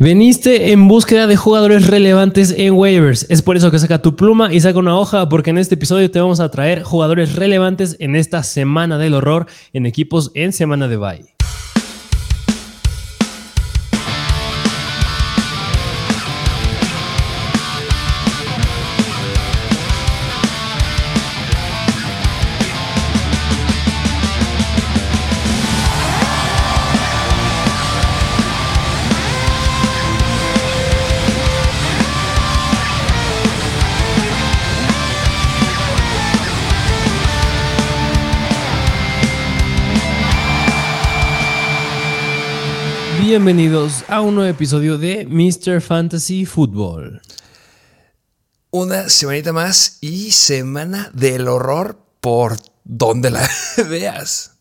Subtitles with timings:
[0.00, 3.26] Veniste en búsqueda de jugadores relevantes en waivers.
[3.30, 6.08] Es por eso que saca tu pluma y saca una hoja, porque en este episodio
[6.08, 10.86] te vamos a traer jugadores relevantes en esta semana del horror en equipos en semana
[10.86, 11.37] de bye.
[43.38, 45.80] Bienvenidos a un nuevo episodio de Mr.
[45.80, 47.22] Fantasy Football.
[48.72, 53.48] Una semanita más y semana del horror por donde la
[53.88, 54.58] veas.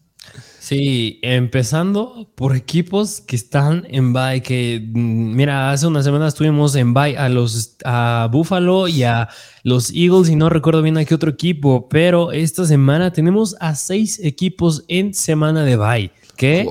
[0.60, 6.76] Sí, empezando por equipos que están en bye, que mm, mira, hace unas semanas estuvimos
[6.76, 9.28] en bye a los a Buffalo y a
[9.64, 13.74] los Eagles y no recuerdo bien a qué otro equipo, pero esta semana tenemos a
[13.74, 16.12] seis equipos en semana de bye.
[16.36, 16.68] ¿Qué?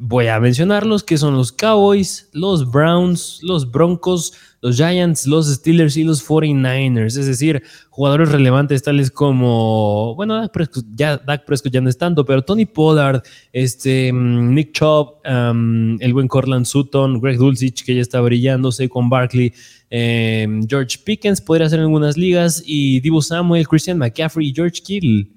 [0.00, 5.96] Voy a mencionarlos, que son los Cowboys, los Browns, los Broncos, los Giants, los Steelers
[5.96, 7.18] y los 49ers.
[7.18, 11.98] Es decir, jugadores relevantes tales como, bueno, Dak Prescott ya, Dak Prescott ya no es
[11.98, 17.96] tanto, pero Tony Pollard, este, mm, Nick Chubb, el buen Corland Sutton, Greg Dulcich, que
[17.96, 19.52] ya está brillando, Saquon Barkley,
[19.90, 24.80] em, George Pickens podría ser en algunas ligas, y Divo Samuel, Christian McCaffrey y George
[24.80, 25.28] Kittle.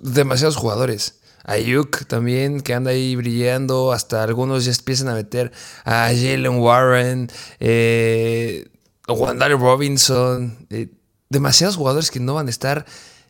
[0.00, 1.20] Demasiados jugadores.
[1.46, 3.92] Ayuk también, que anda ahí brillando.
[3.92, 5.52] Hasta algunos ya empiezan a meter
[5.84, 7.28] a Jalen Warren,
[7.60, 8.68] eh,
[9.06, 10.66] Robinson.
[10.70, 10.88] Eh,
[11.30, 12.84] demasiados jugadores que no van a estar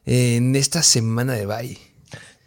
[0.07, 1.79] en esta semana de bye.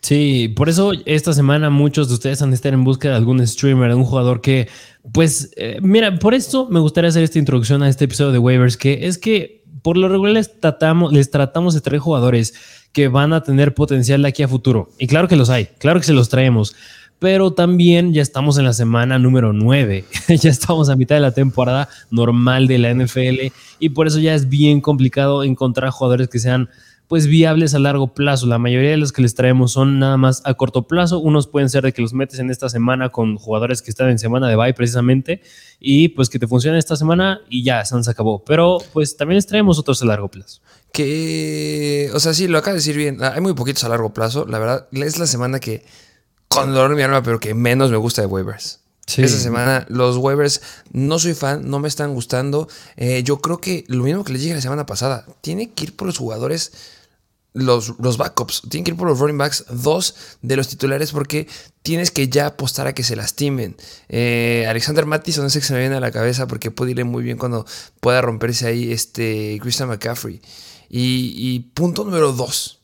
[0.01, 3.45] Sí, por eso esta semana muchos de ustedes han de estar en busca de algún
[3.45, 4.69] streamer, de un jugador que,
[5.11, 8.77] pues, eh, mira, por esto me gustaría hacer esta introducción a este episodio de waivers,
[8.77, 12.53] que es que por lo regular les tratamos, les tratamos de traer jugadores
[12.91, 14.89] que van a tener potencial de aquí a futuro.
[14.97, 16.75] Y claro que los hay, claro que se los traemos.
[17.19, 20.05] Pero también ya estamos en la semana número 9.
[20.29, 24.33] ya estamos a mitad de la temporada normal de la NFL y por eso ya
[24.33, 26.69] es bien complicado encontrar jugadores que sean
[27.09, 28.45] pues viables a largo plazo.
[28.45, 31.17] La mayoría de los que les traemos son nada más a corto plazo.
[31.17, 34.19] Unos pueden ser de que los metes en esta semana con jugadores que están en
[34.19, 35.41] semana de bye precisamente
[35.79, 38.43] y pues que te funcionen esta semana y ya, se acabó.
[38.45, 40.61] Pero pues también les traemos otros a largo plazo.
[40.93, 43.17] Que, o sea, sí, lo acaba de decir bien.
[43.23, 44.45] Hay muy poquitos a largo plazo.
[44.47, 45.83] La verdad, es la semana que,
[46.47, 48.81] con dolor en mi alma, pero que menos me gusta de waivers.
[49.07, 49.23] Sí.
[49.23, 52.67] Esa semana los waivers no soy fan, no me están gustando.
[52.97, 55.95] Eh, yo creo que lo mismo que les dije la semana pasada, tiene que ir
[55.95, 56.98] por los jugadores
[57.53, 58.63] los, los backups.
[58.69, 61.47] Tienen que ir por los running backs, dos de los titulares, porque
[61.81, 63.75] tienes que ya apostar a que se lastimen.
[64.07, 67.03] Eh, Alexander Mattison es el que se me viene a la cabeza porque puede irle
[67.03, 67.65] muy bien cuando
[67.99, 70.41] pueda romperse ahí este Christian McCaffrey.
[70.89, 72.81] Y, y punto número dos: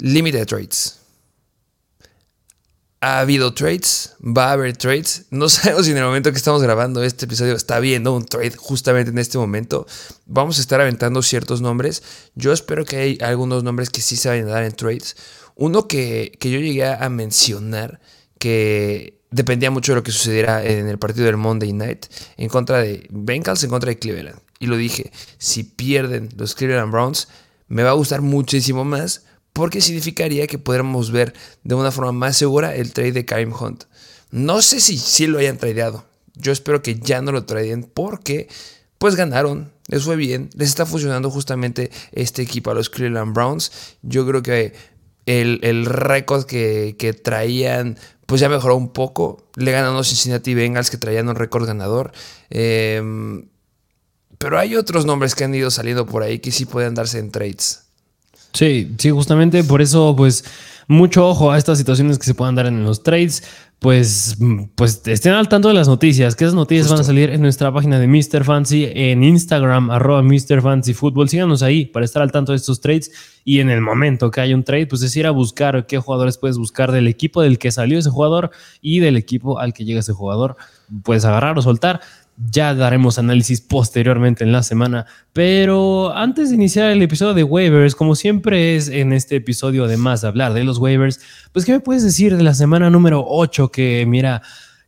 [0.00, 1.03] Limited trades
[3.04, 5.26] ha habido trades, va a haber trades.
[5.30, 8.54] No sabemos si en el momento que estamos grabando este episodio está habiendo un trade
[8.56, 9.86] justamente en este momento.
[10.24, 12.02] Vamos a estar aventando ciertos nombres.
[12.34, 15.16] Yo espero que hay algunos nombres que sí se vayan a dar en trades.
[15.54, 18.00] Uno que, yo llegué a mencionar
[18.38, 22.06] que dependía mucho de lo que sucediera en el partido del Monday Night
[22.38, 24.40] en contra de Bengals, en contra de Cleveland.
[24.60, 27.28] Y lo dije, si pierden los Cleveland Browns,
[27.68, 31.32] me va a gustar muchísimo más porque significaría que podríamos ver
[31.62, 33.84] de una forma más segura el trade de Karim Hunt.
[34.30, 36.04] No sé si sí lo hayan tradeado.
[36.34, 38.48] Yo espero que ya no lo traden porque
[38.98, 43.70] pues ganaron, les fue bien, les está funcionando justamente este equipo a los Cleveland Browns.
[44.02, 44.74] Yo creo que
[45.26, 49.46] el, récord que, traían pues ya mejoró un poco.
[49.54, 52.10] Le ganan los Cincinnati Bengals que traían un récord ganador.
[52.50, 53.46] Em,
[54.38, 57.30] pero hay otros nombres que han ido saliendo por ahí que sí pueden darse en
[57.30, 57.83] trades.
[58.54, 60.44] Sí, sí, justamente por eso, pues,
[60.86, 63.42] mucho ojo a estas situaciones que se puedan dar en los trades.
[63.80, 64.38] Pues,
[64.76, 67.70] pues estén al tanto de las noticias, que esas noticias van a salir en nuestra
[67.70, 68.42] página de Mr.
[68.42, 70.62] Fancy, en Instagram, arroba Mr.
[70.62, 71.28] Fancy Football.
[71.28, 73.12] Síganos ahí para estar al tanto de estos trades.
[73.44, 76.38] Y en el momento que haya un trade, pues es ir a buscar qué jugadores
[76.38, 80.00] puedes buscar del equipo del que salió ese jugador y del equipo al que llega
[80.00, 80.56] ese jugador.
[81.02, 82.00] Puedes agarrar o soltar.
[82.50, 85.06] Ya daremos análisis posteriormente en la semana.
[85.32, 90.20] Pero antes de iniciar el episodio de waivers, como siempre es en este episodio, además
[90.20, 91.20] de hablar de los waivers,
[91.52, 94.42] pues ¿qué me puedes decir de la semana número 8 que mira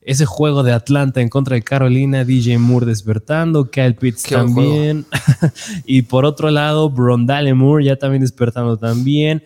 [0.06, 5.04] ese juego de Atlanta en contra de Carolina, DJ Moore despertando, Kyle Pitts también.
[5.84, 9.43] y por otro lado, Brondale Moore ya también despertando también.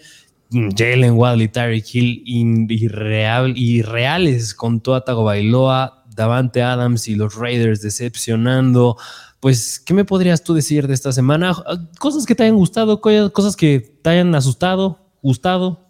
[0.52, 2.22] Jalen Wadley, Tyreek Hill
[2.68, 8.98] irreal, irreales con Tua Tagovailoa, Davante Adams y los Raiders decepcionando.
[9.40, 11.56] Pues, ¿qué me podrías tú decir de esta semana?
[11.98, 15.80] Cosas que te hayan gustado, cosas que te hayan asustado, gustado.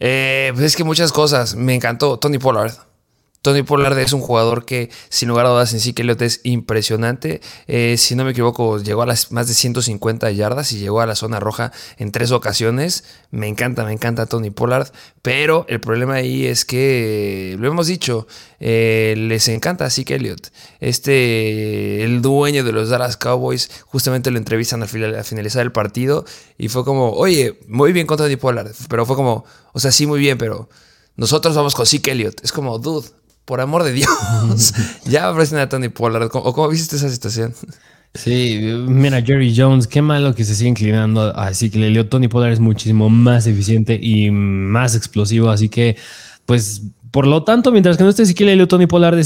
[0.00, 1.54] Eh, pues es que muchas cosas.
[1.54, 2.87] Me encantó Tony Pollard.
[3.42, 7.40] Tony Pollard es un jugador que, sin lugar a dudas, en sí que es impresionante.
[7.68, 11.06] Eh, si no me equivoco, llegó a las más de 150 yardas y llegó a
[11.06, 13.04] la zona roja en tres ocasiones.
[13.30, 14.88] Me encanta, me encanta Tony Pollard.
[15.22, 18.26] Pero el problema ahí es que, lo hemos dicho,
[18.58, 20.48] eh, les encanta a Zeke Elliott.
[20.80, 26.24] Este, el dueño de los Dallas Cowboys, justamente lo entrevistan al, finalizar el partido
[26.58, 28.72] y fue como, oye, muy bien con Tony Pollard.
[28.88, 30.68] Pero fue como, o sea, sí, muy bien, pero
[31.14, 32.40] nosotros vamos con Zeke Elliott.
[32.42, 33.08] Es como, dude
[33.48, 34.74] por amor de Dios,
[35.06, 36.28] ya ofrecen a Tony Pollard.
[36.34, 37.54] ¿O cómo viste esa situación?
[38.12, 41.34] Sí, mira, Jerry Jones, qué malo que se sigue inclinando.
[41.34, 45.48] Así que le dio Tony Pollard es muchísimo más eficiente y más explosivo.
[45.48, 45.96] Así que,
[46.44, 49.18] pues, por lo tanto, mientras que no esté le dio Tony Pollard,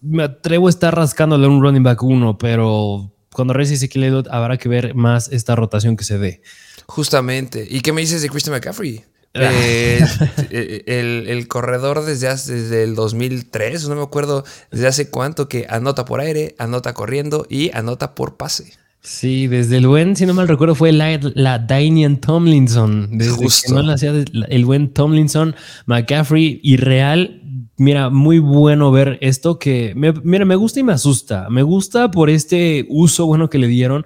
[0.00, 4.70] me atrevo a estar rascándole un running back uno, pero cuando regrese le habrá que
[4.70, 6.40] ver más esta rotación que se dé.
[6.86, 7.66] Justamente.
[7.68, 9.04] ¿Y qué me dices de Christian McCaffrey?
[9.38, 10.04] Eh,
[10.50, 16.04] eh, el, corredor desde, desde el 2003, no me acuerdo desde hace cuánto, que anota
[16.04, 18.72] por aire, anota corriendo y anota por pase.
[19.06, 23.16] Sí, desde el buen, si no mal recuerdo, fue la, la Danian Tomlinson.
[23.16, 25.54] Desde que no la hacía el buen Tomlinson,
[25.86, 27.40] McCaffrey y Real.
[27.76, 31.48] Mira, muy bueno ver esto que, mira, me gusta y me asusta.
[31.50, 34.04] Me gusta por este uso bueno que le dieron,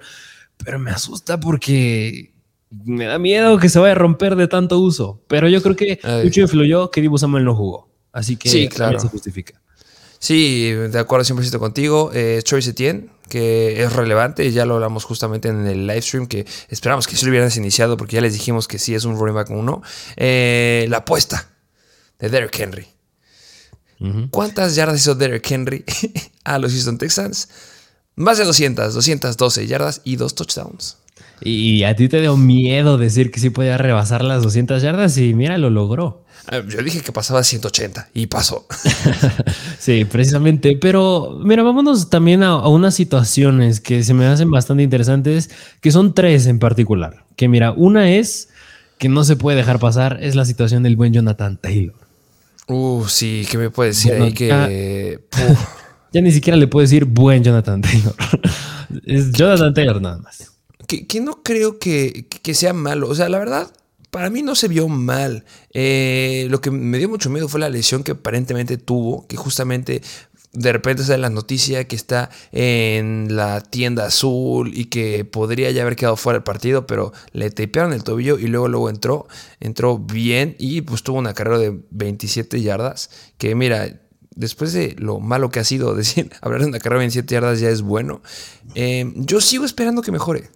[0.63, 2.31] pero me asusta porque
[2.71, 5.21] me da miedo que se vaya a romper de tanto uso.
[5.27, 7.89] Pero yo creo que mucho influyó que Dibu Samuel no jugó.
[8.11, 8.99] Así que sí, claro.
[8.99, 9.61] se justifica.
[10.19, 12.11] Sí, de acuerdo 100% contigo.
[12.13, 16.45] Eh, Troy Etienne, que es relevante, ya lo hablamos justamente en el live stream, que
[16.69, 19.33] esperamos que sí lo hubieran iniciado porque ya les dijimos que sí es un running
[19.33, 19.81] back 1.
[20.17, 21.49] Eh, la apuesta
[22.19, 22.87] de Derrick Henry.
[24.31, 25.85] ¿Cuántas yardas hizo Derrick Henry
[26.43, 27.49] a los Houston Texans?
[28.15, 30.97] Más de 200, 212 yardas y dos touchdowns.
[31.43, 35.33] Y a ti te dio miedo decir que sí podía rebasar las 200 yardas y
[35.33, 36.23] mira, lo logró.
[36.47, 38.67] Ah, yo dije que pasaba a 180 y pasó.
[39.79, 40.77] sí, precisamente.
[40.79, 45.49] Pero mira, vámonos también a, unas situaciones que se me hacen bastante interesantes,
[45.81, 47.25] que son tres en particular.
[47.35, 48.49] Que mira, una es
[48.99, 51.95] que no se puede dejar pasar, es la situación del buen Jonathan Taylor.
[52.67, 55.19] Uh, sí, ¿qué me puede decir ahí que...
[56.13, 58.15] ya ni siquiera le puedo decir buen Jonathan Taylor.
[59.05, 60.50] es Jonathan Taylor nada más
[60.99, 63.09] que, no creo que, sea malo.
[63.09, 63.71] O sea, la verdad,
[64.09, 65.45] para mí no se vio mal.
[65.73, 70.01] Eh, lo que me dio mucho miedo fue la lesión que aparentemente tuvo, que justamente
[70.53, 75.83] de repente sale la noticia que está en la tienda azul y que podría ya
[75.83, 79.27] haber quedado fuera del partido, pero le tapearon el tobillo y luego luego entró,
[79.61, 84.01] entró bien y pues tuvo una carrera de 27 yardas, que mira,
[84.35, 87.59] después de lo malo que ha sido decir, hablar de una carrera de 27 yardas
[87.61, 88.21] ya es bueno,
[88.75, 90.49] eh, yo sigo esperando que mejore.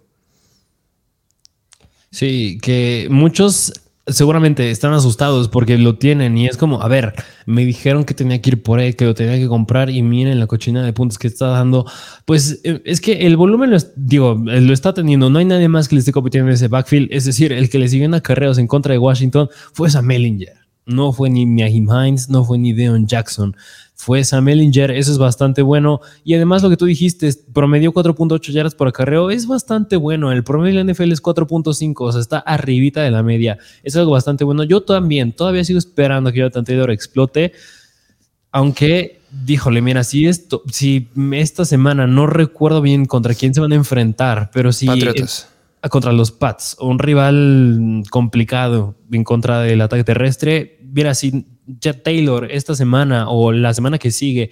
[2.16, 3.74] Sí, que muchos
[4.06, 7.12] seguramente están asustados porque lo tienen y es como, a ver,
[7.44, 10.40] me dijeron que tenía que ir por él, que lo tenía que comprar y miren
[10.40, 11.84] la cochina de puntos que está dando.
[12.24, 15.28] Pues eh, es que el volumen, lo, digo, eh, lo está teniendo.
[15.28, 17.08] No hay nadie más que le esté compitiendo en ese backfield.
[17.10, 20.54] Es decir, el que le siguió en acarreos en contra de Washington fue Sam Mellinger.
[20.86, 23.54] No fue ni Mahim Hines, no fue ni Deon Jackson
[23.98, 26.00] fue Sam Ellinger, eso es bastante bueno.
[26.22, 30.30] Y además lo que tú dijiste, promedió 4.8 yardas por acarreo, es bastante bueno.
[30.30, 33.58] El promedio de la NFL es 4.5, o sea, está arribita de la media.
[33.82, 34.64] Es algo bastante bueno.
[34.64, 37.52] Yo también, todavía sigo esperando que Jonathan Taylor explote.
[38.52, 43.72] Aunque, díjole, mira, si esto, si esta semana no recuerdo bien contra quién se van
[43.72, 44.86] a enfrentar, pero si
[45.88, 52.50] contra los Pats, un rival complicado en contra del ataque terrestre, mira, si ya Taylor
[52.50, 54.50] esta semana o la semana que sigue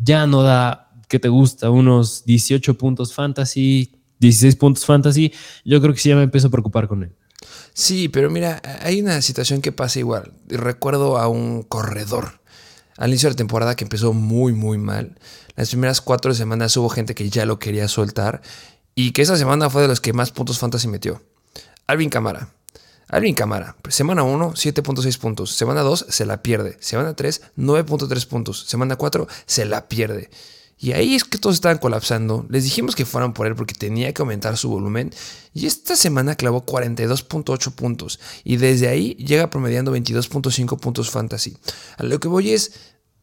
[0.00, 1.70] ya no da, que te gusta?
[1.70, 5.32] Unos 18 puntos fantasy, 16 puntos fantasy,
[5.64, 7.12] yo creo que sí ya me empiezo a preocupar con él.
[7.72, 10.32] Sí, pero mira, hay una situación que pasa igual.
[10.48, 12.40] Recuerdo a un corredor
[12.96, 15.18] al inicio de la temporada que empezó muy, muy mal.
[15.56, 18.42] Las primeras cuatro semanas hubo gente que ya lo quería soltar
[18.94, 21.22] y que esa semana fue de los que más puntos fantasy metió.
[21.86, 22.53] Alvin Camara.
[23.14, 25.52] Alvin Camara, semana 1, 7.6 puntos.
[25.52, 26.76] Semana 2, se la pierde.
[26.80, 28.64] Semana 3, 9.3 puntos.
[28.66, 30.30] Semana 4, se la pierde.
[30.80, 32.44] Y ahí es que todos estaban colapsando.
[32.48, 35.12] Les dijimos que fueran por él porque tenía que aumentar su volumen.
[35.52, 38.18] Y esta semana clavó 42.8 puntos.
[38.42, 41.56] Y desde ahí llega promediando 22.5 puntos fantasy.
[41.96, 42.72] A lo que voy es,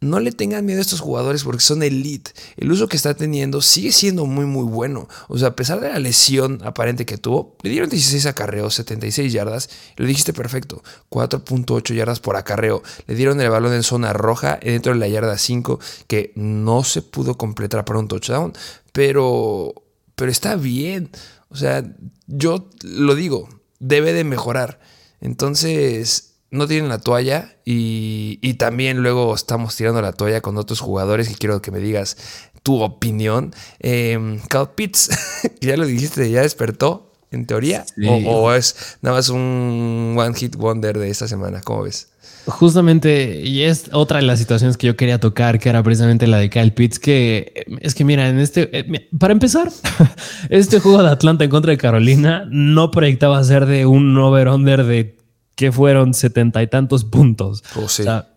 [0.01, 2.31] no le tengan miedo a estos jugadores porque son elite.
[2.57, 5.07] El uso que está teniendo sigue siendo muy, muy bueno.
[5.27, 9.31] O sea, a pesar de la lesión aparente que tuvo, le dieron 16 acarreos, 76
[9.31, 9.69] yardas.
[9.97, 12.81] Lo dijiste perfecto, 4.8 yardas por acarreo.
[13.05, 17.03] Le dieron el balón en zona roja dentro de la yarda 5, que no se
[17.03, 18.53] pudo completar para un touchdown,
[18.93, 19.75] pero,
[20.15, 21.11] pero está bien.
[21.49, 21.83] O sea,
[22.25, 24.79] yo lo digo, debe de mejorar.
[25.19, 31.31] Entonces, no tienen la toalla y, también luego estamos tirando la toalla con otros jugadores
[31.31, 32.17] y quiero que me digas
[32.61, 33.53] tu opinión.
[33.79, 35.09] Eh, Cal Pitts,
[35.61, 37.85] ya lo dijiste, ya despertó en teoría
[38.27, 42.09] o, es nada más un one hit wonder de esta semana, ¿cómo ves?
[42.45, 46.37] Justamente, y es otra de las situaciones que yo quería tocar, que era precisamente la
[46.37, 49.71] de Kyle Pitts, que es que mira, en este, eh, para empezar,
[50.49, 55.20] este juego de Atlanta en contra de Carolina no proyectaba ser de un over-under de
[55.55, 57.63] que fueron setenta y tantos puntos.
[57.75, 57.87] Oh,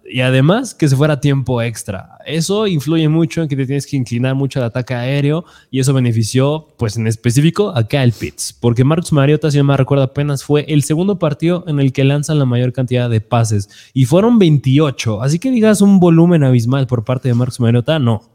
[0.07, 2.19] y además que se fuera tiempo extra.
[2.27, 5.95] Eso influye mucho en que te tienes que inclinar mucho al ataque aéreo y eso
[5.95, 8.53] benefició, pues en específico, a Kyle Pitts.
[8.53, 12.05] Porque Marcus Mariota, si no me recuerdo apenas, fue el segundo partido en el que
[12.05, 15.23] lanzan la mayor cantidad de pases y fueron 28.
[15.23, 18.31] Así que digas un volumen abismal por parte de Marcus Mariota, no.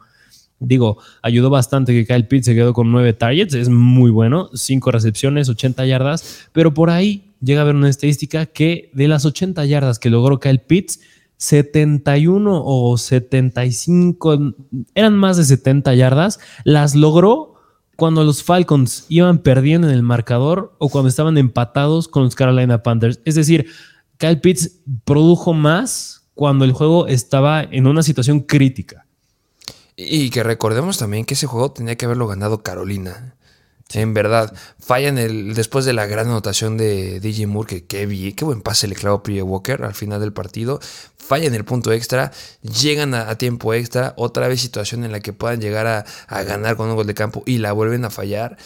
[0.59, 4.91] Digo, ayudó bastante que Kyle Pitts se quedó con nueve targets, es muy bueno, cinco
[4.91, 9.65] recepciones, 80 yardas, pero por ahí llega a haber una estadística que de las 80
[9.65, 10.99] yardas que logró Kyle Pitts,
[11.37, 14.53] 71 o 75,
[14.93, 17.55] eran más de 70 yardas, las logró
[17.95, 22.83] cuando los Falcons iban perdiendo en el marcador o cuando estaban empatados con los Carolina
[22.83, 23.19] Panthers.
[23.25, 23.67] Es decir,
[24.17, 29.05] Kyle Pitts produjo más cuando el juego estaba en una situación crítica.
[29.95, 33.35] Y que recordemos también que ese juego tenía que haberlo ganado Carolina.
[33.93, 38.45] En verdad, fallan el, después de la gran anotación de DJ Moore, que qué, qué
[38.45, 40.79] buen pase le clavó Priya Walker al final del partido.
[41.17, 42.31] Fallan el punto extra,
[42.61, 46.75] llegan a, tiempo extra, otra vez situación en la que puedan llegar a, a ganar
[46.75, 48.57] con un gol de campo y la vuelven a fallar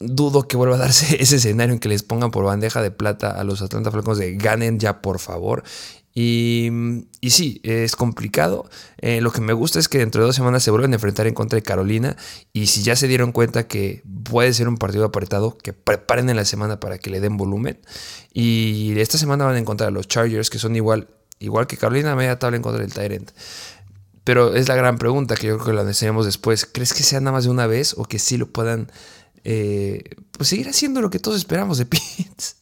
[0.00, 3.30] dudo que vuelva a darse ese escenario en que les pongan por bandeja de plata
[3.30, 5.64] a los Atlanta Falcons de ganen ya por favor.
[6.14, 6.70] Y,
[7.22, 8.68] sí, es complicado.
[8.98, 11.26] Eh, lo que me gusta es que dentro de dos semanas se vuelven a enfrentar
[11.26, 12.16] en contra de Carolina.
[12.52, 16.36] Y si ya se dieron cuenta que puede ser un partido apretado, que preparen en
[16.36, 17.78] la semana para que le den volumen.
[18.32, 22.16] Y esta semana van a encontrar a los Chargers, que son igual, igual que Carolina,
[22.16, 23.30] media tabla en contra del Tyrant.
[24.24, 26.66] Pero es la gran pregunta que yo creo que la necesitamos después.
[26.66, 28.90] ¿Crees que sea nada más de una vez o que sí lo puedan
[29.44, 32.57] eh, pues seguir haciendo lo que todos esperamos de Pitts?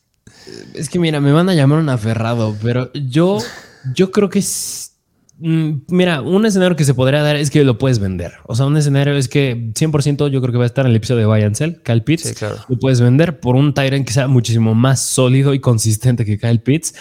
[0.74, 3.38] Es que mira, me van a llamar un aferrado, pero yo,
[3.94, 4.92] yo creo que es.
[5.38, 8.34] Mm, mira, un escenario que se podría dar es que lo puedes vender.
[8.44, 10.96] O sea, un escenario es que 100% yo creo que va a estar en el
[10.96, 12.22] episodio de Buy and Sell, Kyle Pitts.
[12.22, 12.56] Sí, claro.
[12.68, 16.60] Lo puedes vender por un Tyrant que sea muchísimo más sólido y consistente que Kyle
[16.60, 16.94] Pitts.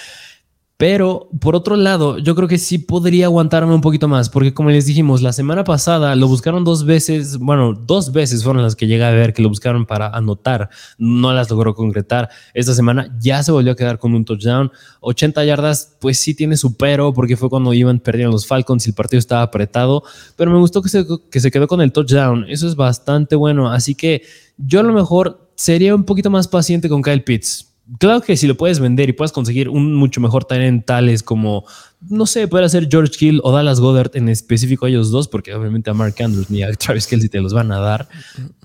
[0.77, 4.71] Pero por otro lado, yo creo que sí podría aguantarme un poquito más, porque como
[4.71, 8.85] les dijimos, la semana pasada lo buscaron dos veces, bueno, dos veces fueron las que
[8.85, 12.29] llegué a ver que lo buscaron para anotar, no las logró concretar.
[12.53, 16.57] Esta semana ya se volvió a quedar con un touchdown, 80 yardas, pues sí tiene
[16.57, 20.03] su pero, porque fue cuando iban perdiendo los Falcons y el partido estaba apretado,
[20.35, 23.71] pero me gustó que se, que se quedó con el touchdown, eso es bastante bueno,
[23.71, 24.23] así que
[24.57, 28.47] yo a lo mejor sería un poquito más paciente con Kyle Pitts Claro que si
[28.47, 31.65] lo puedes vender y puedes conseguir un mucho mejor talent tales como,
[32.01, 35.91] no sé, puede ser George Hill o Dallas Goddard en específico ellos dos, porque obviamente
[35.91, 38.09] a Mark Andrews ni a Travis Kelsey te los van a dar.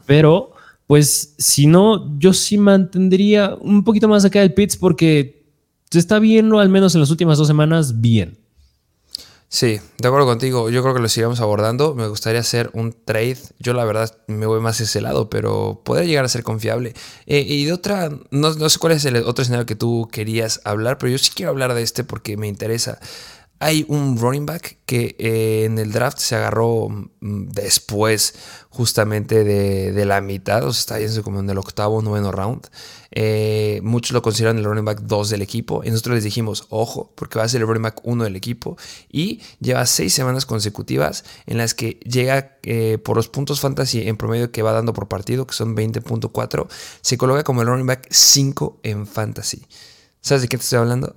[0.07, 0.53] Pero,
[0.87, 5.45] pues, si no, yo sí mantendría un poquito más acá el Pitts porque
[5.91, 8.40] se está viendo, al menos en las últimas dos semanas, bien.
[9.53, 10.71] Sí, de acuerdo contigo.
[10.71, 11.97] Yo creo que lo sigamos abordando.
[11.97, 13.39] Me gustaría hacer un trade.
[13.59, 16.95] Yo la verdad me voy más a ese lado, pero podría llegar a ser confiable.
[17.27, 20.61] Eh, y de otra, no, no, sé cuál es el otro escenario que tú querías
[20.63, 23.01] hablar, pero yo sí quiero hablar de este porque me interesa.
[23.63, 28.35] Hay un running back que eh, en el draft se agarró mm, después
[28.71, 32.69] justamente de, la mitad, o sea, está yendo como en el octavo o noveno round.
[33.11, 35.83] Eh, muchos lo consideran el running back 2 del equipo.
[35.85, 38.79] Y nosotros les dijimos, ojo, porque va a ser el running back 1 del equipo.
[39.13, 44.17] Y lleva seis semanas consecutivas en las que llega eh, por los puntos fantasy en
[44.17, 46.67] promedio que va dando por partido, que son 20.4.
[47.03, 49.67] Se coloca como el running back 5 en fantasy.
[50.23, 51.13] ¿Sabes de qué te estoy hablando?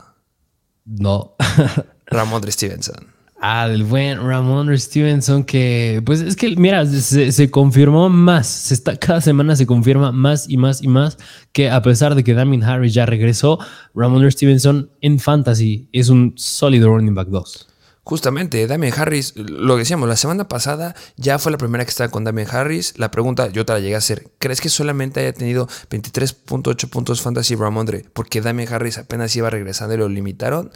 [0.83, 1.35] No.
[2.13, 3.13] Ramondre Stevenson.
[3.45, 8.95] Ah, del buen Ramondre Stevenson, que pues es que, mira, se, confirmó más, se está,
[8.95, 11.17] cada semana se confirma más y más y más
[11.51, 13.59] que a pesar de que Damien Harris ya regresó,
[13.93, 17.67] Ramondre Stevenson en fantasy es un sólido running back 2.
[18.05, 22.25] Justamente, Damien Harris, lo decíamos, la semana pasada ya fue la primera que estaba con
[22.25, 22.97] Damien Harris.
[22.97, 27.21] La pregunta, yo te la llegué a hacer, ¿crees que solamente haya tenido 23.8 puntos
[27.21, 30.71] fantasy Ramondre porque Damien Harris apenas iba regresando y lo limitaron?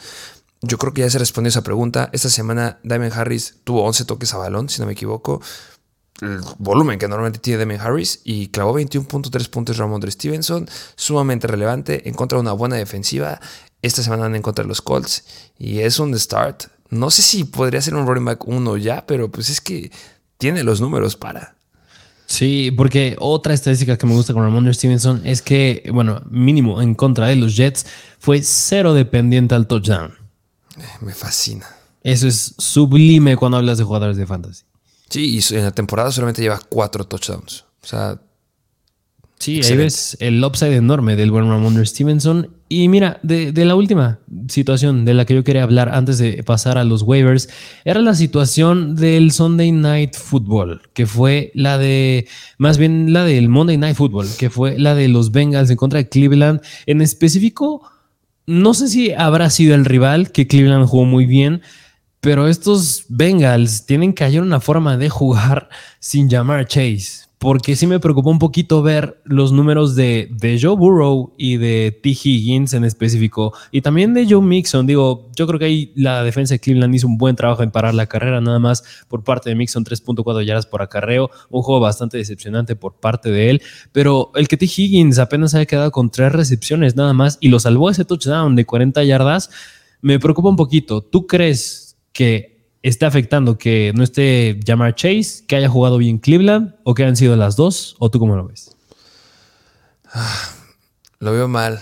[0.67, 2.09] Yo creo que ya se respondió esa pregunta.
[2.13, 5.41] Esta semana Damien Harris tuvo 11 toques a balón, si no me equivoco.
[6.21, 12.07] El volumen que normalmente tiene Damien Harris y clavó 21.3 puntos Ramondre Stevenson, sumamente relevante,
[12.09, 13.39] en contra de una buena defensiva.
[13.81, 15.23] Esta semana van en contra de los Colts
[15.57, 16.65] y es un start.
[16.89, 19.91] No sé si podría ser un running back 1 ya, pero pues es que
[20.37, 21.55] tiene los números para.
[22.27, 26.93] Sí, porque otra estadística que me gusta con Ramon Stevenson es que, bueno, mínimo en
[26.93, 27.85] contra de los Jets,
[28.19, 30.26] fue cero dependiente al touchdown.
[30.77, 31.67] Eh, me fascina.
[32.03, 34.63] Eso es sublime cuando hablas de jugadores de fantasy.
[35.09, 37.65] Sí, y en la temporada solamente lleva cuatro touchdowns.
[37.81, 38.19] O sea,
[39.39, 42.49] Sí, ahí ves el upside enorme del buen Ramon Stevenson.
[42.69, 44.19] Y mira, de, la última
[44.49, 47.47] situación de la que yo quería hablar antes de pasar a los waivers,
[47.85, 53.47] era la situación del Sunday Night Football, que fue la de, más bien la del
[53.47, 56.61] Monday Night Football, que fue la de los Bengals en contra de Cleveland.
[56.87, 57.83] En específico,
[58.47, 61.61] no sé si habrá sido el rival, que Cleveland jugó muy bien,
[62.21, 67.85] pero estos Bengals tienen que hallar una forma de jugar sin llamar Chase porque sí
[67.85, 70.29] me preocupó un poquito ver los números de,
[70.59, 72.09] Joe Burrow y de T.
[72.09, 74.87] Higgins en específico, y también de Joe Mixon.
[74.87, 77.93] Digo, yo creo que ahí la defensa de Cleveland hizo un buen trabajo en parar
[77.93, 82.17] la carrera, nada más por parte de Mixon, 3.4 yardas por acarreo, un juego bastante
[82.17, 84.65] decepcionante por parte de él, pero el que T.
[84.65, 88.65] Higgins apenas había quedado con tres recepciones nada más y lo salvó ese touchdown de
[88.65, 89.51] 40 yardas,
[90.01, 91.01] me preocupa un poquito.
[91.01, 96.75] ¿Tú crees que esté afectando que no esté Jamar Chase, que haya jugado bien Cleveland
[96.83, 97.95] o que hayan sido las dos?
[97.99, 98.75] ¿O tú cómo lo ves?
[100.13, 100.49] Ah,
[101.19, 101.81] lo veo mal.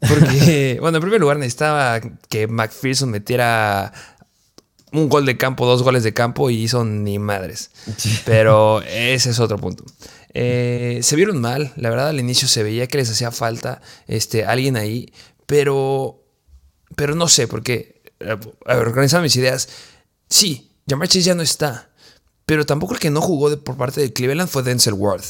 [0.00, 3.92] Porque, bueno, en primer lugar necesitaba que McPherson metiera
[4.92, 7.70] un gol de campo, dos goles de campo y hizo ni madres.
[8.24, 9.84] Pero ese es otro punto.
[10.32, 14.44] Eh, se vieron mal, la verdad al inicio se veía que les hacía falta este,
[14.44, 15.12] alguien ahí,
[15.46, 16.24] pero,
[16.96, 18.34] pero no sé, porque, a
[18.74, 19.68] ver, organizando mis ideas,
[20.28, 21.90] Sí, Jamar Chase ya no está.
[22.46, 25.24] Pero tampoco el que no jugó por parte de Cleveland fue Denzel Ward.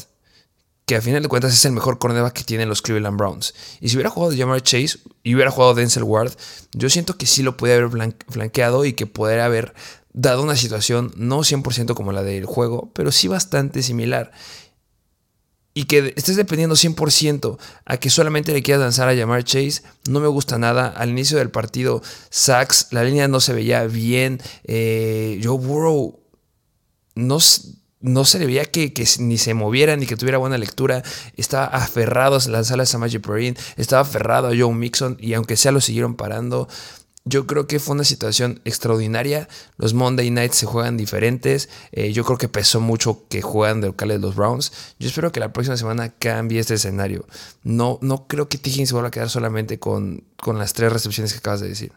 [0.87, 3.55] Que a final de cuentas es el mejor cornerback que tienen los Cleveland Browns.
[3.81, 6.33] Y si hubiera jugado Jamar Chase y hubiera jugado Denzel Ward,
[6.73, 9.75] yo siento que sí lo podía haber flanqueado y que podría haber
[10.13, 14.33] dado una situación no 100% como la del juego, pero sí bastante similar
[15.75, 20.21] y que estés dependiendo 100% a que solamente le quieras lanzar a llamar Chase, no
[20.21, 20.87] me gusta nada.
[20.87, 24.41] Al inicio del partido, Sachs, la línea no se veía bien.
[24.65, 26.21] Eh, Joe Burrow
[27.17, 27.39] no,
[28.01, 31.03] no se le veía que, ni se moviera ni que tuviera buena lectura.
[31.37, 35.73] Estaba aferrado a lanzar a Samaje Perrin, estaba aferrado a Joe Mixon y aunque sea
[35.73, 36.69] lo siguieron parando.
[37.27, 39.49] Yo creo que fue una situación extraordinaria.
[39.79, 41.71] Los Monday Nights se juegan diferentes.
[41.93, 44.73] Eh, yo creo que pesó mucho que juegan de locales los Browns.
[44.99, 47.27] Yo espero que la próxima semana cambie este escenario.
[47.63, 48.71] No, no creo que T.
[48.71, 51.93] se vuelva a quedar solamente con, con las tres recepciones que acabas de decir.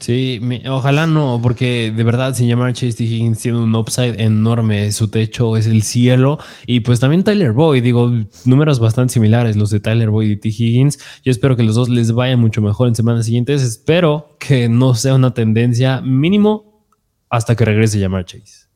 [0.00, 3.04] Sí, ojalá no, porque de verdad, sin llamar Chase.
[3.04, 4.90] Higgins, tiene un upside enorme.
[4.92, 6.38] Su techo es el cielo.
[6.66, 8.10] Y pues también Tyler Boyd, digo,
[8.46, 10.48] números bastante similares los de Tyler Boyd y T.
[10.48, 10.98] Higgins.
[11.22, 13.62] Yo espero que los dos les vayan mucho mejor en semanas siguientes.
[13.62, 16.86] Espero que no sea una tendencia mínimo
[17.28, 18.68] hasta que regrese llamar Chase.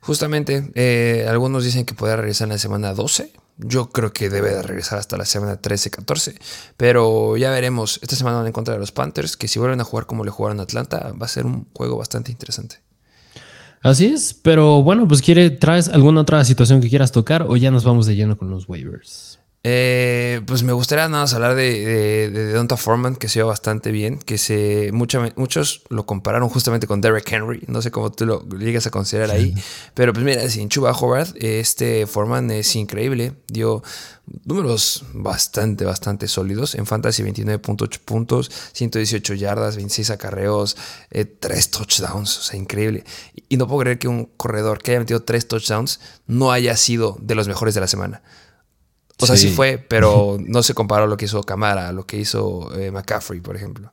[0.00, 3.32] Justamente, eh, algunos dicen que puede regresar en la semana 12.
[3.62, 6.38] Yo creo que debe de regresar hasta la semana 13-14.
[6.76, 7.98] Pero ya veremos.
[8.02, 10.30] Esta semana van en contra de los Panthers, que si vuelven a jugar como le
[10.30, 12.76] jugaron a Atlanta, va a ser un juego bastante interesante.
[13.82, 17.70] Así es, pero bueno, pues quiere, ¿traes alguna otra situación que quieras tocar o ya
[17.70, 19.29] nos vamos de lleno con los waivers?
[19.62, 23.90] Eh, pues me gustaría nada más hablar de, de, Donta Foreman, que se ve bastante
[23.90, 28.48] bien, que se muchos lo compararon justamente con Derek Henry, no sé cómo tú lo
[28.48, 29.54] llegas a considerar ahí,
[29.92, 33.82] pero pues mira, sin Chuba Howard, este Foreman es increíble, dio
[34.46, 40.78] números bastante, bastante sólidos, en Fantasy 29.8 puntos, 118 yardas, 26 acarreos,
[41.10, 43.04] 3 eh, touchdowns, o sea, increíble.
[43.50, 47.18] Y no puedo creer que un corredor que haya metido 3 touchdowns no haya sido
[47.20, 48.22] de los mejores de la semana.
[49.20, 52.18] O sea, sí, fue, pero no se comparó lo que hizo Camara, a lo que
[52.18, 53.92] hizo eh, McCaffrey, por ejemplo.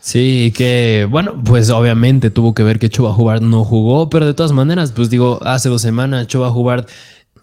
[0.00, 4.34] Sí, que bueno, pues obviamente tuvo que ver que Chuba Hubbard no jugó, pero de
[4.34, 6.86] todas maneras, pues digo, hace dos semanas Chuba Hubbard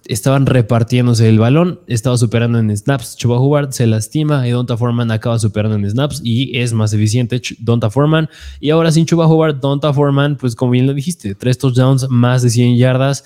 [0.06, 5.12] estaban repartiéndose el balón, estaba superando en snaps, Chuba Hubbard se lastima y Donta Foreman
[5.12, 8.30] acaba superando en snaps y es más eficiente Donta Foreman.
[8.60, 12.42] Y ahora sin Chuba Hubbard, Donta Foreman, pues como bien lo dijiste, tres touchdowns, más
[12.42, 13.24] de 100 yardas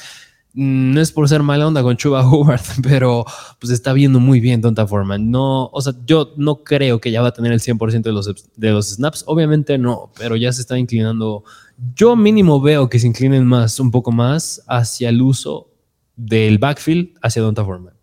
[0.55, 3.25] no es por ser mala onda con Chuba Hubbard, pero
[3.59, 5.29] pues está viendo muy bien Donta Foreman.
[5.29, 8.49] No, o sea, yo no creo que ya va a tener el 100% de los,
[8.55, 9.23] de los snaps.
[9.27, 11.43] Obviamente no, pero ya se está inclinando.
[11.93, 15.69] Yo mínimo veo que se inclinen más, un poco más hacia el uso
[16.15, 17.93] del backfield hacia Donta Foreman.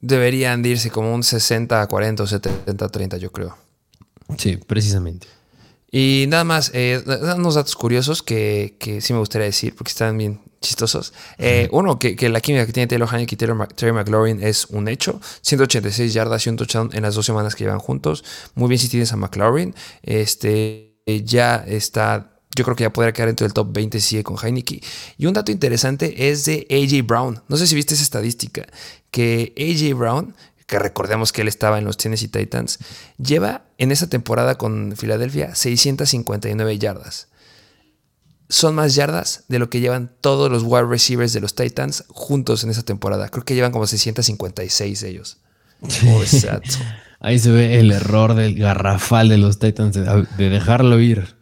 [0.00, 3.56] Deberían irse como un 60 40 o 70 30, yo creo.
[4.36, 5.37] Sí, precisamente.
[5.90, 7.02] Y nada más, eh,
[7.36, 11.14] unos datos curiosos que, que, sí me gustaría decir, porque están bien chistosos.
[11.38, 14.88] Eh, uno, que, que, la química que tiene Taylor Haneke y Terry McLaurin es un
[14.88, 15.20] hecho.
[15.40, 18.24] 186 yardas y un touchdown en las dos semanas que llevan juntos.
[18.54, 19.74] Muy bien si tienes a McLaurin.
[20.02, 24.24] Este, ya está yo creo que ya podría quedar dentro del top 20 si sigue
[24.24, 24.82] con Heineke.
[25.16, 27.42] Y un dato interesante es de AJ Brown.
[27.48, 28.66] No sé si viste esa estadística,
[29.10, 30.34] que AJ Brown,
[30.68, 32.78] que recordemos que él estaba en los Tennessee Titans,
[33.16, 37.28] lleva en esa temporada con Filadelfia 659 yardas.
[38.50, 42.64] Son más yardas de lo que llevan todos los wide receivers de los Titans juntos
[42.64, 43.30] en esa temporada.
[43.30, 45.38] Creo que llevan como 656 ellos.
[47.20, 51.37] Ahí se ve el error del garrafal de los Titans de dejarlo ir.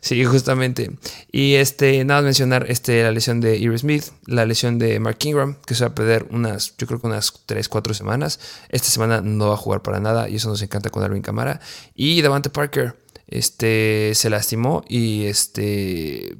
[0.00, 0.96] Sí, justamente.
[1.30, 5.18] Y este, nada más mencionar este, la lesión de Iris Smith, la lesión de Mark
[5.24, 8.40] Ingram, que se va a perder unas, yo creo que unas 3, 4 semanas.
[8.68, 11.60] Esta semana no va a jugar para nada y eso nos encanta con Alvin Camara.
[11.94, 16.36] Y Davante Parker, este, se lastimó y este,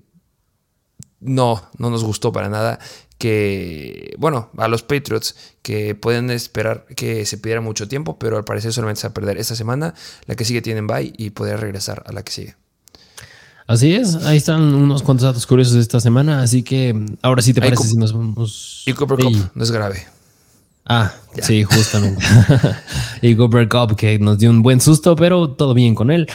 [1.20, 2.78] no, no nos gustó para nada
[3.18, 8.44] que, bueno, a los Patriots que pueden esperar que se pidiera mucho tiempo, pero al
[8.44, 9.94] parecer solamente se va a perder esta semana.
[10.26, 12.56] La que sigue tienen bye y poder regresar a la que sigue.
[13.66, 17.54] Así es, ahí están unos cuantos datos curiosos de esta semana, así que ahora sí
[17.54, 18.82] te parece si nos vamos.
[18.86, 20.06] Y Cooper Cup no es grave.
[20.84, 22.22] Ah, sí, justamente.
[23.22, 26.28] y Cooper Cup que nos dio un buen susto, pero todo bien con él.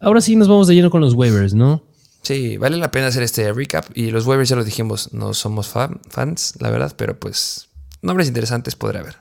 [0.00, 1.84] Ahora sí nos vamos de lleno con los waivers, ¿no?
[2.22, 3.86] Sí, vale la pena hacer este recap.
[3.94, 7.68] Y los waivers ya lo dijimos, no somos fans, la verdad, pero pues
[8.00, 9.16] nombres interesantes podrá haber.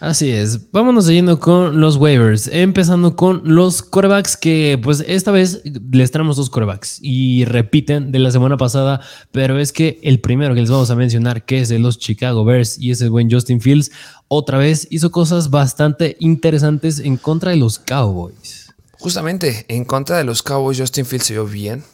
[0.00, 5.62] Así es, vámonos yendo con los waivers, empezando con los corebacks que pues esta vez
[5.92, 10.54] les traemos dos corebacks y repiten de la semana pasada, pero es que el primero
[10.54, 13.60] que les vamos a mencionar que es de los Chicago Bears y ese buen Justin
[13.60, 13.92] Fields,
[14.26, 18.74] otra vez hizo cosas bastante interesantes en contra de los Cowboys.
[18.98, 21.84] Justamente, en contra de los Cowboys Justin Fields se vio bien,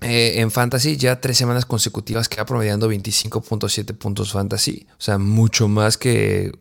[0.00, 4.86] eh, en fantasy ya tres semanas consecutivas queda promediando 25.7 puntos fantasy.
[4.92, 6.52] O sea, mucho más que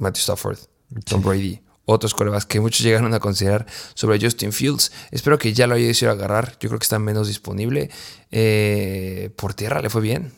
[0.00, 0.58] Matthew Stafford,
[1.04, 4.92] Tom Brady, otros corebacks que muchos llegaron a considerar sobre Justin Fields.
[5.10, 6.52] Espero que ya lo haya decidido agarrar.
[6.60, 7.90] Yo creo que está menos disponible.
[8.30, 10.32] Eh, por tierra le fue bien.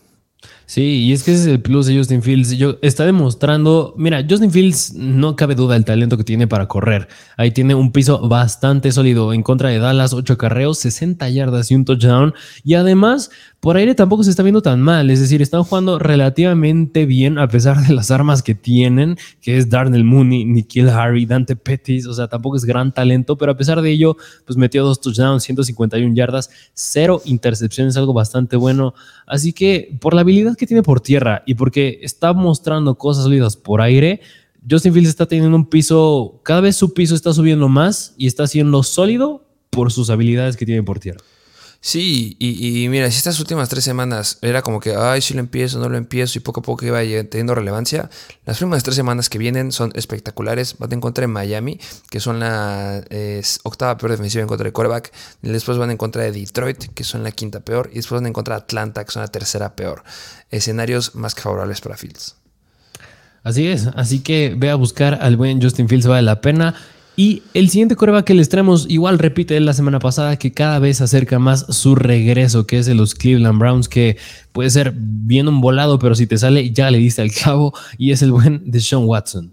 [0.72, 2.52] Sí, y es que ese es el plus de Justin Fields.
[2.52, 7.08] Yo, está demostrando, mira, Justin Fields no cabe duda del talento que tiene para correr.
[7.36, 11.74] Ahí tiene un piso bastante sólido en contra de Dallas, 8 carreos, 60 yardas y
[11.74, 12.32] un touchdown.
[12.64, 13.30] Y además,
[13.62, 17.46] por aire tampoco se está viendo tan mal, es decir, están jugando relativamente bien a
[17.46, 22.12] pesar de las armas que tienen, que es Darnell Mooney, Nikhil Harry, Dante Pettis, o
[22.12, 26.12] sea, tampoco es gran talento, pero a pesar de ello, pues metió dos touchdowns, 151
[26.12, 28.94] yardas, cero intercepciones, algo bastante bueno.
[29.28, 33.56] Así que por la habilidad que tiene por tierra y porque está mostrando cosas sólidas
[33.56, 34.20] por aire,
[34.68, 38.46] Justin Fields está teniendo un piso, cada vez su piso está subiendo más y está
[38.46, 41.20] siendo sólido por sus habilidades que tiene por tierra.
[41.84, 45.80] Sí, y, mira, si estas últimas tres semanas era como que, ay, si lo empiezo,
[45.80, 48.08] no lo empiezo, y poco a poco iba teniendo relevancia,
[48.46, 50.76] las primeras tres semanas que vienen son espectaculares.
[50.78, 53.02] Van en contra de Miami, que son la
[53.64, 55.12] octava peor defensiva en contra de quarterback.
[55.42, 57.90] Después van en contra de Detroit, que son la quinta peor.
[57.90, 60.04] Y después van en contra de Atlanta, que son la tercera peor.
[60.52, 62.36] Escenarios más que favorables para Fields.
[63.42, 66.76] Así es, así que ve a buscar al buen Justin Fields, vale la pena.
[67.14, 71.00] Y el siguiente coreback que les traemos, igual repite la semana pasada, que cada vez
[71.00, 74.16] acerca más su regreso, que es de los Cleveland Browns, que
[74.52, 78.12] puede ser bien un volado, pero si te sale ya le diste al cabo, y
[78.12, 79.52] es el buen de Sean Watson.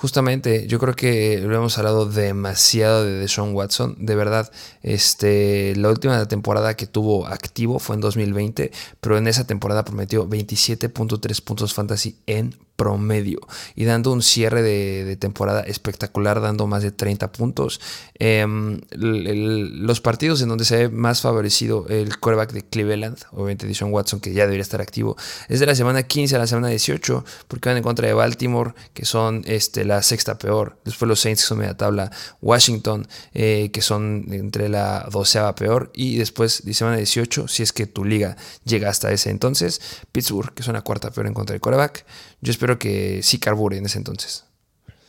[0.00, 3.96] Justamente, yo creo que lo hemos hablado demasiado de Deshaun Watson.
[3.98, 4.48] De verdad,
[4.80, 10.28] este, la última temporada que tuvo activo fue en 2020, pero en esa temporada prometió
[10.28, 13.40] 27.3 puntos fantasy en promedio
[13.74, 17.80] y dando un cierre de, temporada espectacular, dando más de 30 puntos.
[18.14, 23.92] Em, los partidos en donde se ve más favorecido el quarterback de Cleveland, obviamente Deshaun
[23.92, 25.16] Watson, que ya debería estar activo,
[25.48, 28.74] es de la semana 15 a la semana 18, porque van en contra de Baltimore,
[28.94, 33.70] que son este, la sexta peor, después los Saints, que son media tabla, Washington, eh,
[33.72, 38.04] que son entre la doceava peor, y después de semana 18, si es que tu
[38.04, 39.80] liga llega hasta ese entonces,
[40.12, 42.04] Pittsburgh, que son la cuarta peor en contra de quarterback.
[42.40, 44.44] Yo espero que sí carbure en ese entonces.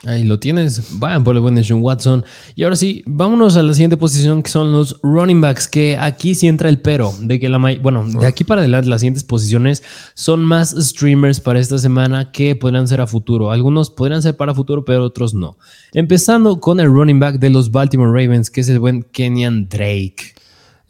[0.05, 0.97] Ahí lo tienes.
[0.97, 2.23] Vayan por el buen Sean Watson.
[2.55, 5.67] Y ahora sí, vámonos a la siguiente posición que son los running backs.
[5.67, 7.13] Que aquí sí entra el pero.
[7.19, 11.59] De que la bueno, de aquí para adelante, las siguientes posiciones son más streamers para
[11.59, 13.51] esta semana que podrían ser a futuro.
[13.51, 15.57] Algunos podrían ser para futuro, pero otros no.
[15.91, 20.33] Empezando con el running back de los Baltimore Ravens, que es el buen Kenyan Drake.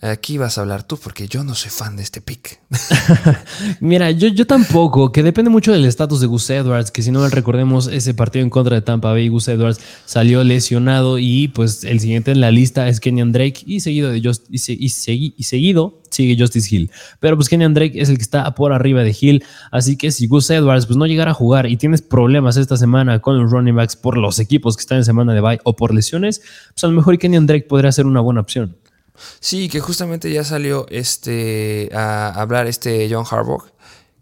[0.02, 2.62] Aquí vas a hablar tú porque yo no soy fan de este pick.
[3.82, 7.28] Mira, yo, yo tampoco, que depende mucho del estatus de Gus Edwards, que si no
[7.28, 12.00] recordemos ese partido en contra de Tampa Bay, Gus Edwards salió lesionado y pues el
[12.00, 16.42] siguiente en la lista es Kenyan Drake y seguido, de Just, y, y, seguido sigue
[16.42, 16.92] Justice Hill.
[17.20, 20.28] Pero pues Kenyan Drake es el que está por arriba de Hill, así que si
[20.28, 23.76] Gus Edwards pues no llegara a jugar y tienes problemas esta semana con los running
[23.76, 26.42] backs por los equipos que están en semana de bye o por lesiones,
[26.74, 28.78] pues a lo mejor Kenyan Drake podría ser una buena opción.
[29.40, 33.64] Sí, que justamente ya salió este, a hablar este John Harbaugh,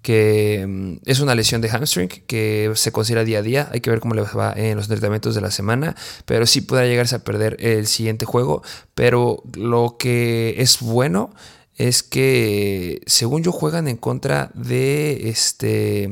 [0.01, 3.69] que mm, es una lesión de hamstring que se considera día a día.
[3.71, 6.87] Hay que ver cómo le va en los tratamientos de la semana, pero sí puede
[6.87, 8.63] llegarse a perder el siguiente juego.
[8.95, 11.33] Pero lo que es bueno
[11.77, 16.09] es que, según yo, juegan en contra de este.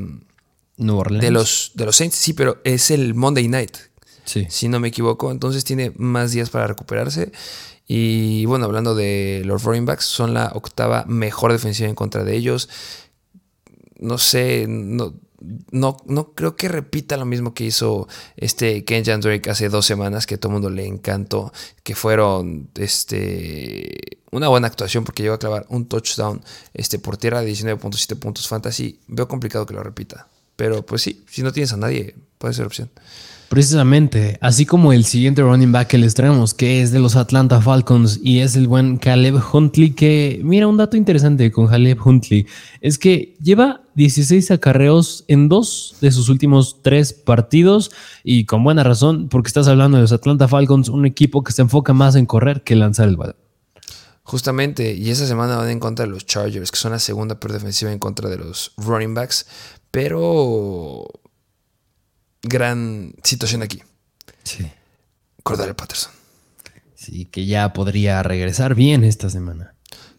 [0.78, 1.24] New Orleans.
[1.24, 3.78] De los, de los Saints, sí, pero es el Monday Night.
[4.26, 4.46] Sí.
[4.50, 5.32] Si no me equivoco.
[5.32, 7.32] Entonces tiene más días para recuperarse.
[7.88, 12.36] Y bueno, hablando de los running backs, son la octava mejor defensiva en contra de
[12.36, 12.70] ellos.
[14.00, 15.14] No sé, no,
[15.72, 20.26] no, no creo que repita lo mismo que hizo este Kenjan Drake hace dos semanas,
[20.26, 25.40] que todo el mundo le encantó, que fueron este, una buena actuación porque llegó a
[25.40, 26.42] clavar un touchdown
[26.74, 29.00] este, por tierra de 19.7 puntos fantasy.
[29.08, 30.28] Veo complicado que lo repita.
[30.56, 32.90] Pero pues sí, si no tienes a nadie, puede ser opción.
[33.50, 37.62] Precisamente, así como el siguiente running back que les traemos, que es de los Atlanta
[37.62, 42.48] Falcons y es el buen Caleb Huntley, que mira un dato interesante con Caleb Huntley,
[42.82, 47.92] es que lleva 16 acarreos en dos de sus últimos tres partidos
[48.24, 51.62] y con buena razón, porque estás hablando de los Atlanta Falcons, un equipo que se
[51.62, 53.36] enfoca más en correr que lanzar el balón.
[54.24, 57.54] Justamente, y esa semana van en contra de los Chargers, que son la segunda peor
[57.54, 59.46] defensiva en contra de los running backs,
[59.92, 61.06] pero
[62.48, 63.82] gran situación aquí.
[64.44, 64.72] Sí.
[65.44, 66.12] Cordell Patterson.
[66.96, 69.76] Sí, que ya podría regresar bien esta semana.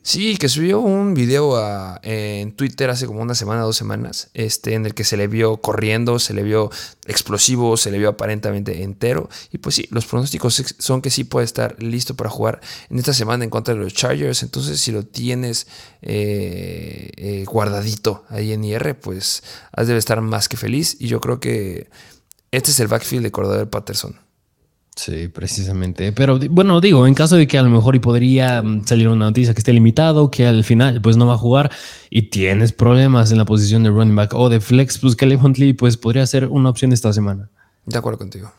[0.06, 4.74] Sí, que subió un video a, en Twitter hace como una semana, dos semanas, este,
[4.74, 6.70] en el que se le vio corriendo, se le vio
[7.06, 9.28] explosivo, se le vio aparentemente entero.
[9.50, 13.12] Y pues sí, los pronósticos son que sí puede estar listo para jugar en esta
[13.12, 14.44] semana en contra de los Chargers.
[14.44, 15.66] Entonces, si lo tienes
[16.02, 20.96] eh, eh, guardadito ahí en IR, pues has debe estar más que feliz.
[21.00, 21.90] Y yo creo que
[22.50, 24.16] este es el backfield de Cordero Patterson.
[24.96, 26.10] Sí, precisamente.
[26.12, 29.26] Pero bueno, digo, en caso de que a lo mejor y podría mm, salir una
[29.26, 31.70] noticia que esté limitado, que al final pues no va a jugar
[32.08, 35.74] y tienes problemas en la posición de running back o de flex, pues Kelly Huntley
[35.74, 37.50] pues podría ser una opción esta semana.
[37.84, 38.50] De acuerdo contigo.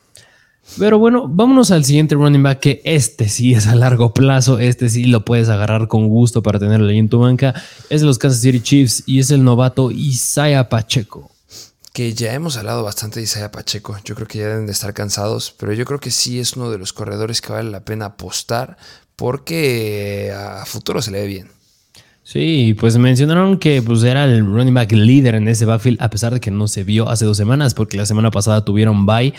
[0.78, 4.89] Pero bueno, vámonos al siguiente running back, que este sí es a largo plazo, este
[4.89, 7.56] sí lo puedes agarrar con gusto para tenerlo ahí en tu banca.
[7.89, 11.32] Es de los Kansas City Chiefs y es el novato Isaiah Pacheco
[11.97, 13.97] que ya hemos hablado bastante de Isaiah Pacheco.
[14.05, 16.69] Yo creo que ya deben de estar cansados, pero yo creo que sí es uno
[16.69, 18.77] de los corredores que vale la pena apostar
[19.15, 21.47] porque a futuro se le ve bien.
[22.21, 26.36] Sí, pues mencionaron que pues, era el running back líder en ese backfield, a pesar
[26.36, 29.33] de que no se vio hace dos semanas, porque la semana pasada tuvieron bye.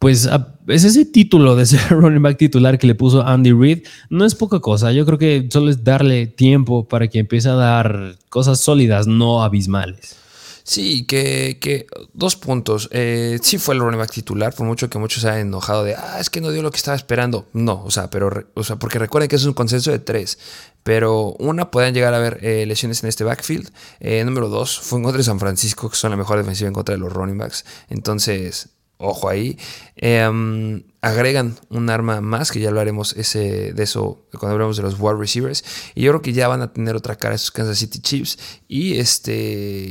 [0.00, 0.28] Pues
[0.66, 4.34] es ese título de ser running back titular que le puso Andy Reid, no es
[4.34, 4.90] poca cosa.
[4.90, 9.44] Yo creo que solo es darle tiempo para que empiece a dar cosas sólidas, no
[9.44, 10.23] abismales.
[10.66, 12.88] Sí, que, dos puntos.
[12.90, 15.94] Eh, sí fue el running back titular, por mucho que muchos se hayan enojado de,
[15.94, 17.46] ah, es que no dio lo que estaba esperando.
[17.52, 20.38] No, o sea, pero, o sea, porque recuerden que es un consenso de tres.
[20.82, 23.70] Pero una, pueden llegar a haber eh, lesiones en este backfield.
[24.00, 26.74] Eh, número dos, fue en contra de San Francisco, que son la mejor defensiva en
[26.74, 27.66] contra de los running backs.
[27.90, 28.70] Entonces,
[29.04, 29.58] ojo ahí.
[29.96, 34.82] Em, agregan un arma más, que ya lo haremos ese, de eso cuando hablamos de
[34.82, 35.64] los wide receivers.
[35.94, 38.38] Y yo creo que ya van a tener otra cara esos Kansas City Chiefs.
[38.68, 39.34] Y este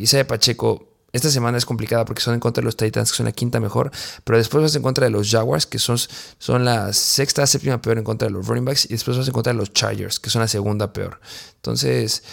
[0.01, 0.89] Isaiah Pacheco.
[1.13, 3.59] Esta semana es complicada porque son en contra de los Titans, que son la quinta
[3.59, 3.91] mejor,
[4.23, 5.99] pero después vas en contra de los Jaguars, que son,
[6.39, 9.33] son la sexta, séptima peor en contra de los running backs, y después vas en
[9.33, 11.19] contra de los Chargers, que son la segunda peor.
[11.57, 12.23] Entonces,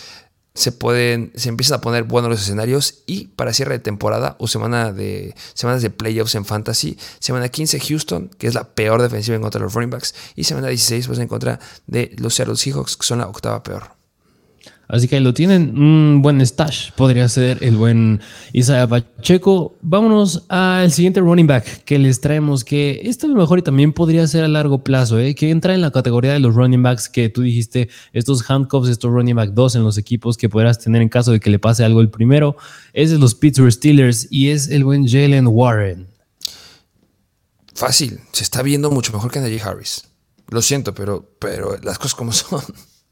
[0.55, 4.49] se pueden, se empiezan a poner buenos los escenarios y para cierre de temporada o
[4.49, 9.37] semana de, semanas de playoffs en fantasy, semana 15 Houston, que es la peor defensiva
[9.37, 12.57] en contra de los running backs, y semana 16 pues en contra de los Seattle
[12.57, 14.00] Seahawks, que son la octava peor.
[14.92, 18.20] Así que ahí lo tienen, un buen stash podría ser el buen
[18.53, 19.76] Isaiah Pacheco.
[19.83, 23.92] Vámonos al siguiente running back que les traemos, que esto a lo mejor y también
[23.92, 25.37] podría ser a largo plazo, ¿eh?
[25.37, 29.12] que entra en la categoría de los running backs que tú dijiste, estos handcuffs, estos
[29.12, 31.85] running back 2 en los equipos que podrás tener en caso de que le pase
[31.85, 32.57] algo el primero,
[32.92, 36.09] es de los Pittsburgh Steelers y es el buen Jalen Warren.
[37.76, 40.03] Fácil, se está viendo mucho mejor que Najee Harris.
[40.48, 42.64] Lo siento, pero, pero las cosas como son.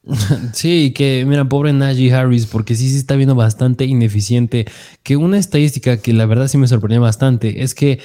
[0.52, 4.66] Sí, que mira, pobre Najee Harris, porque sí se está viendo bastante ineficiente.
[5.02, 8.00] Que una estadística que la verdad sí me sorprendió bastante es que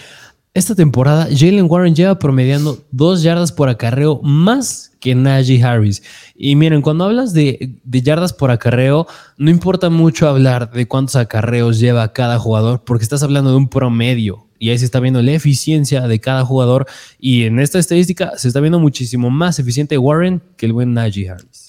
[0.53, 6.03] esta temporada Jalen Warren lleva promediando dos yardas por acarreo más que Najee Harris.
[6.35, 11.79] Y miren, cuando hablas de, yardas por acarreo, no importa mucho hablar de cuántos acarreos
[11.79, 14.45] lleva cada jugador, porque estás hablando de un promedio.
[14.59, 16.85] Y ahí se está viendo la eficiencia de cada jugador.
[17.19, 21.29] Y en esta estadística se está viendo muchísimo más eficiente Warren que el buen Najee
[21.29, 21.62] Harris.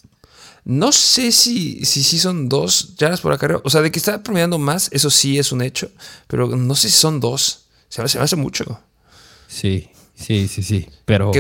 [0.64, 3.61] No sé si, si, si son dos yardas por acarreo.
[3.64, 5.90] O sea, de que está promediando más, eso sí es un hecho.
[6.27, 7.66] Pero no sé si son dos.
[7.88, 8.81] Se me, hace mucho.
[9.46, 10.88] Sí, sí, sí, sí.
[11.05, 11.33] Pero.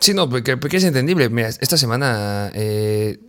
[0.00, 1.28] sí, no, porque, es entendible.
[1.28, 3.20] Mira, esta semana eh,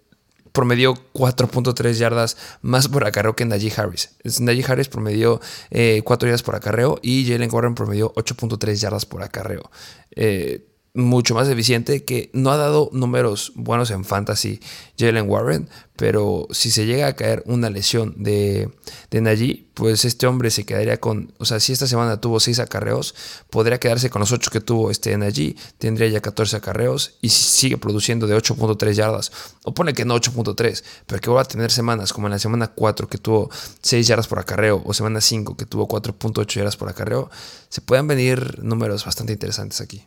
[0.52, 4.16] promedió 4.3 yardas más por acarreo que Najee Harris.
[4.40, 9.22] Najee Harris promedió 4 eh, yardas por acarreo y Jalen Warren promedió 8.3 yardas por
[9.22, 9.70] acarreo.
[10.16, 14.60] Eh, mucho más eficiente que no ha dado números buenos en fantasy
[14.98, 18.70] Jalen Warren, pero si se llega a caer una lesión de,
[19.10, 23.16] de pues este hombre se quedaría con, o sea, si esta semana tuvo 6 acarreos,
[23.50, 27.78] podría quedarse con los 8 que tuvo este Najee, tendría ya 14 acarreos y sigue
[27.78, 29.32] produciendo de 8.3 yardas,
[29.64, 32.68] o pone que no 8.3, pero que va a tener semanas como en la semana
[32.68, 33.50] 4 que tuvo
[33.82, 37.32] 6 yardas por acarreo, o semana 5 que tuvo 4.8 yardas por acarreo,
[37.70, 40.06] se pueden venir números bastante interesantes aquí.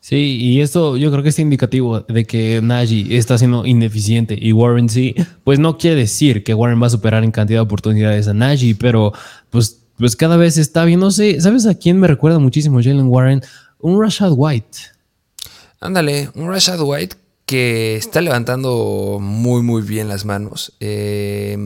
[0.00, 4.52] Sí, y esto yo creo que es indicativo de que Najee está siendo ineficiente y
[4.52, 8.26] Warren sí, pues no quiere decir que Warren va a superar en cantidad de oportunidades
[8.26, 9.12] a Najee, pero
[9.50, 11.38] pues, pues cada vez está viéndose.
[11.42, 13.42] ¿Sabes a quién me recuerda muchísimo Jalen Warren?
[13.78, 14.78] Un Rashad White.
[15.80, 20.72] Ándale, un Rashad White que está levantando muy muy bien las manos.
[20.80, 21.58] Eh,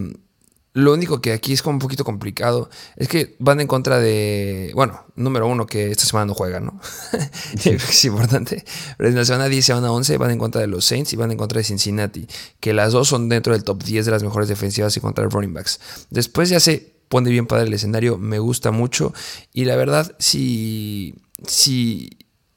[0.75, 4.73] lo único que aquí es como un poquito complicado es que van en contra de,
[4.75, 6.81] bueno, número uno, que esta semana no juegan, ¿no?
[7.65, 8.65] es importante.
[8.99, 11.17] Pero en la semana 10 y semana 11 van en contra de los Saints y
[11.17, 12.27] van en contra de Cincinnati,
[12.59, 15.31] que las dos son dentro del top 10 de las mejores defensivas y contra el
[15.31, 15.79] running backs.
[16.11, 19.15] Después ya se pone bien para el escenario, me gusta mucho
[19.53, 21.15] y la verdad, si,
[21.47, 22.11] si,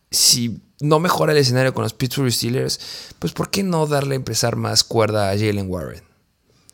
[0.10, 2.80] si no mejora el escenario con los Pittsburgh Steelers,
[3.20, 6.02] pues ¿por qué no darle a empezar más cuerda a Jalen Warren?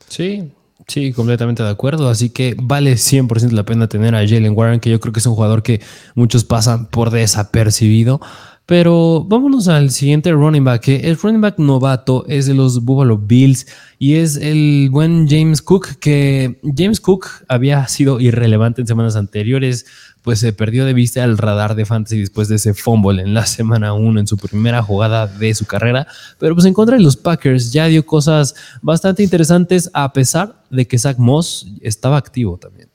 [0.08, 0.54] Sí,
[0.86, 2.08] Sí, completamente de acuerdo.
[2.08, 5.26] Así que vale 100% la pena tener a Jalen Warren, que yo creo que es
[5.26, 5.80] un jugador que
[6.14, 8.20] muchos pasan por desapercibido.
[8.66, 13.18] Pero vámonos al siguiente running back, que el running back novato es de los Buffalo
[13.18, 13.66] Bills
[13.98, 19.84] y es el buen James Cook, que James Cook había sido irrelevante en semanas anteriores,
[20.24, 23.46] pues se perdió de vista el radar de fantasy después de ese fumble en la
[23.46, 26.08] semana 1 en su primera jugada de su carrera,
[26.38, 30.86] pero pues en contra de los Packers ya dio cosas bastante interesantes a pesar de
[30.88, 32.93] que Zach Moss estaba activo también.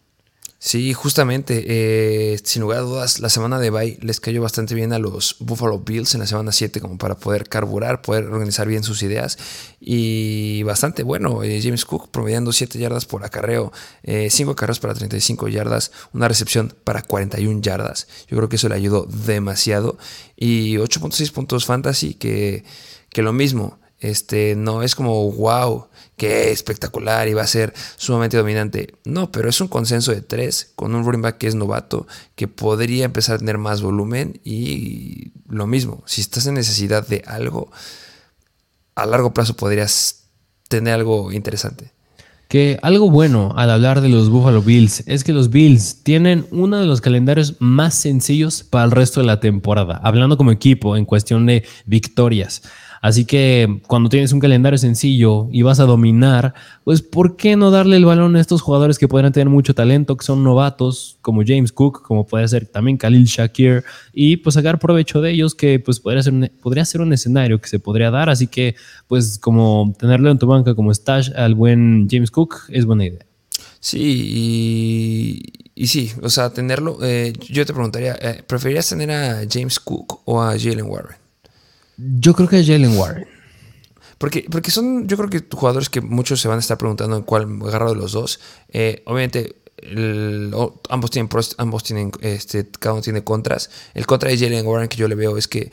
[0.61, 1.63] Sí, justamente,
[2.33, 5.37] eh, sin lugar a dudas, la semana de bye les cayó bastante bien a los
[5.39, 9.37] Buffalo Bills en la semana 7 como para poder carburar, poder organizar bien sus ideas
[9.79, 11.43] y bastante bueno.
[11.43, 13.71] Eh, James Cook promediando 7 yardas por acarreo,
[14.03, 18.09] 5 eh, acarreos para 35 yardas, una recepción para 41 yardas.
[18.27, 19.97] Yo creo que eso le ayudó demasiado
[20.35, 22.65] y 8.6 puntos fantasy que,
[23.11, 23.79] que lo mismo.
[24.01, 25.87] Este, no es como wow,
[26.19, 28.93] qué espectacular y va a ser sumamente dominante.
[29.05, 32.05] No, pero es un consenso de tres con un running back que es novato,
[32.35, 37.23] que podría empezar a tener más volumen y lo mismo, si estás en necesidad de
[37.25, 37.71] algo,
[38.95, 40.25] a largo plazo podrías
[40.67, 41.91] tener algo interesante.
[42.49, 46.79] Que algo bueno al hablar de los Buffalo Bills es que los Bills tienen uno
[46.79, 51.05] de los calendarios más sencillos para el resto de la temporada, hablando como equipo en
[51.05, 52.63] cuestión de victorias.
[53.01, 57.71] Así que cuando tienes un calendario sencillo y vas a dominar, pues ¿por qué no
[57.71, 61.41] darle el balón a estos jugadores que podrían tener mucho talento, que son novatos, como
[61.45, 63.83] James Cook, como puede ser también Khalil Shakir,
[64.13, 67.59] y pues sacar provecho de ellos, que pues podría ser un, podría ser un escenario
[67.59, 68.29] que se podría dar.
[68.29, 68.75] Así que
[69.07, 73.25] pues como tenerlo en tu banca como stash al buen James Cook es buena idea.
[73.79, 75.41] Sí,
[75.75, 80.21] y, sí, o sea, tenerlo, eh, yo te preguntaría, eh, ¿preferirías tener a James Cook
[80.25, 81.18] o a Jalen Warren?
[81.99, 83.27] Yo creo que es Jalen Warren.
[84.17, 87.23] Porque, porque son, yo creo que jugadores que muchos se van a estar preguntando en
[87.23, 88.39] cuál agarro de los dos.
[88.67, 89.55] Eh, obviamente,
[90.89, 93.69] ambos tienen pros, ambos tienen, este, cada uno tiene contras.
[93.93, 95.71] El contra de Jalen Warren que yo le veo es que,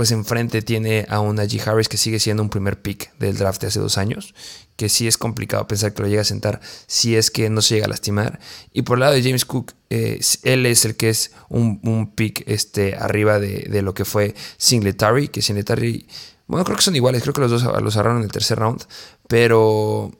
[0.00, 1.60] pues enfrente tiene a una G.
[1.68, 4.34] Harris que sigue siendo un primer pick del draft de hace dos años,
[4.76, 7.74] que sí es complicado pensar que lo llega a sentar si es que no se
[7.74, 8.40] llega a lastimar.
[8.72, 12.44] Y por el lado de James Cook, eh, él es el que es un, pick
[12.46, 16.06] este, arriba de, lo que fue Singletary, que Singletary,
[16.46, 18.82] bueno, creo que son iguales, creo que los dos los agarraron en el tercer round,
[19.28, 20.12] pero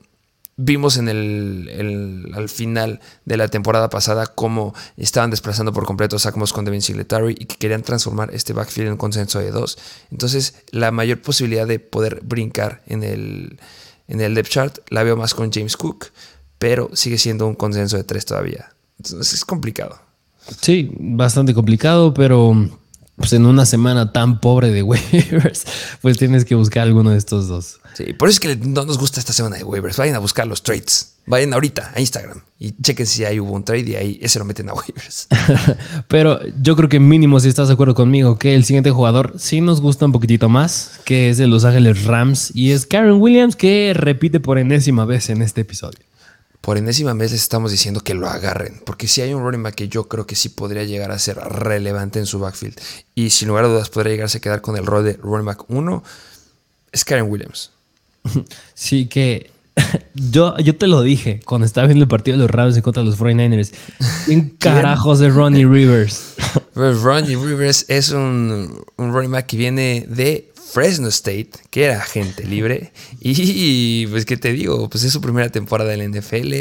[0.63, 6.31] vimos en el, al final de la temporada pasada cómo estaban desplazando por completo a
[6.31, 9.77] con Devin Singletary y que querían transformar este backfield en un consenso de dos.
[10.11, 13.59] Entonces, la mayor posibilidad de poder brincar en el
[14.07, 16.07] en el depth chart la veo más con James Cook,
[16.59, 18.73] pero sigue siendo un consenso de tres todavía.
[18.97, 19.99] Entonces es complicado.
[20.59, 22.55] Sí, bastante complicado, pero
[23.15, 25.65] pues en una semana tan pobre de waivers,
[26.01, 27.79] pues tienes que buscar alguno de estos dos.
[27.93, 29.97] Sí, por eso es que no nos gusta esta semana de waivers.
[29.97, 31.13] Vayan a buscar los trades.
[31.27, 34.45] Vayan ahorita a Instagram y chequen si ahí hubo un trade y ahí ese lo
[34.45, 35.27] meten a waivers.
[36.07, 39.61] Pero yo creo que mínimo si estás de acuerdo conmigo que el siguiente jugador sí
[39.61, 43.55] nos gusta un poquitito más, que es de Los Ángeles Rams y es Karen Williams
[43.55, 45.99] que repite por enésima vez en este episodio
[46.61, 49.75] por enésima vez les estamos diciendo que lo agarren, porque si hay un running back
[49.75, 52.79] que yo creo que sí podría llegar a ser relevante en su backfield
[53.15, 55.69] y sin lugar a dudas podría llegarse a quedar con el rol de running back
[55.69, 56.03] 1,
[56.91, 57.71] es Karen Williams.
[58.73, 59.51] Sí, que
[60.13, 63.03] yo, yo te lo dije cuando estaba viendo el partido de los Rams en contra
[63.03, 63.71] de los 49ers.
[64.25, 66.35] ¿Quién carajos de Ronnie Rivers?
[66.73, 71.97] Pues Ronnie Rivers es un, un running back que viene de Fresno State, que era
[71.97, 72.93] agente libre.
[73.23, 74.89] Y pues, ¿qué te digo?
[74.89, 76.53] Pues es su primera temporada del NFL.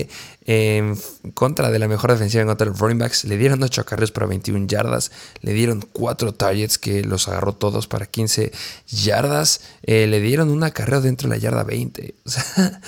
[0.47, 0.97] En
[1.35, 3.25] contra de la mejor defensiva en contra de los running backs.
[3.25, 5.13] Le dieron 8 carreras para 21 yardas.
[5.43, 8.53] Le dieron 4 targets que los agarró todos para 15
[8.89, 9.61] yardas.
[9.85, 12.15] Eh, le dieron una carrera dentro de la yarda 20.
[12.25, 12.81] O sea,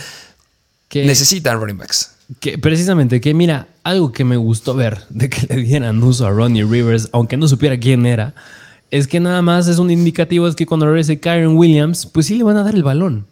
[1.06, 2.10] necesitan running backs.
[2.38, 6.30] Que precisamente, que mira, algo que me gustó ver de que le dieran uso a
[6.30, 8.34] Ronnie Rivers, aunque no supiera quién era
[8.92, 12.36] es que nada más es un indicativo, es que cuando regrese Kyron Williams, pues sí
[12.36, 13.26] le van a dar el balón.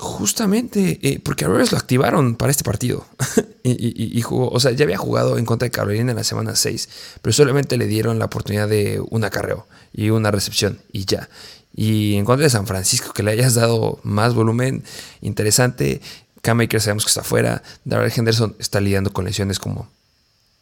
[0.00, 3.06] Justamente, eh, porque a Rivers lo activaron para este partido.
[3.62, 6.88] y, jugó, o sea, ya había jugado en contra de Carolina en la semana 6,
[7.22, 11.28] pero solamente le dieron la oportunidad de un acarreo y una recepción y ya.
[11.72, 14.82] Y en contra de San Francisco, que le hayas dado más volumen,
[15.20, 16.00] interesante.
[16.42, 17.62] Cam Akers sabemos que está fuera.
[17.84, 19.88] Darrell Henderson está lidiando con lesiones como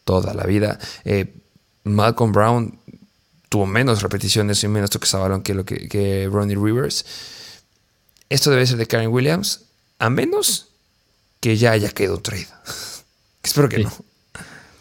[0.04, 0.78] toda la vida.
[1.06, 1.34] Eh,
[1.84, 2.78] Malcolm Brown
[3.54, 7.06] tuvo menos repeticiones y menos toques a balón que, lo que, Ronnie Rivers.
[8.28, 9.66] Esto debe ser de Karen Williams,
[10.00, 10.70] a menos
[11.38, 12.48] que ya haya quedado un trade.
[13.44, 13.92] Espero que no.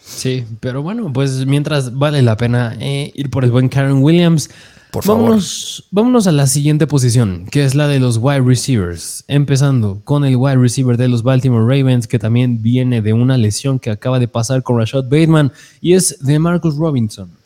[0.04, 4.50] Sí, pero bueno, pues mientras vale la pena eh, ir por el buen Karen Williams.
[4.90, 5.22] Por favor.
[5.22, 9.22] Vámonos, vámonos, a la siguiente posición, que es la de los wide receivers.
[9.28, 13.78] Empezando con el wide receiver de los Baltimore Ravens, que también viene de una lesión
[13.78, 17.43] que acaba de pasar con Rashad Bateman, y es de Marcus Robinson.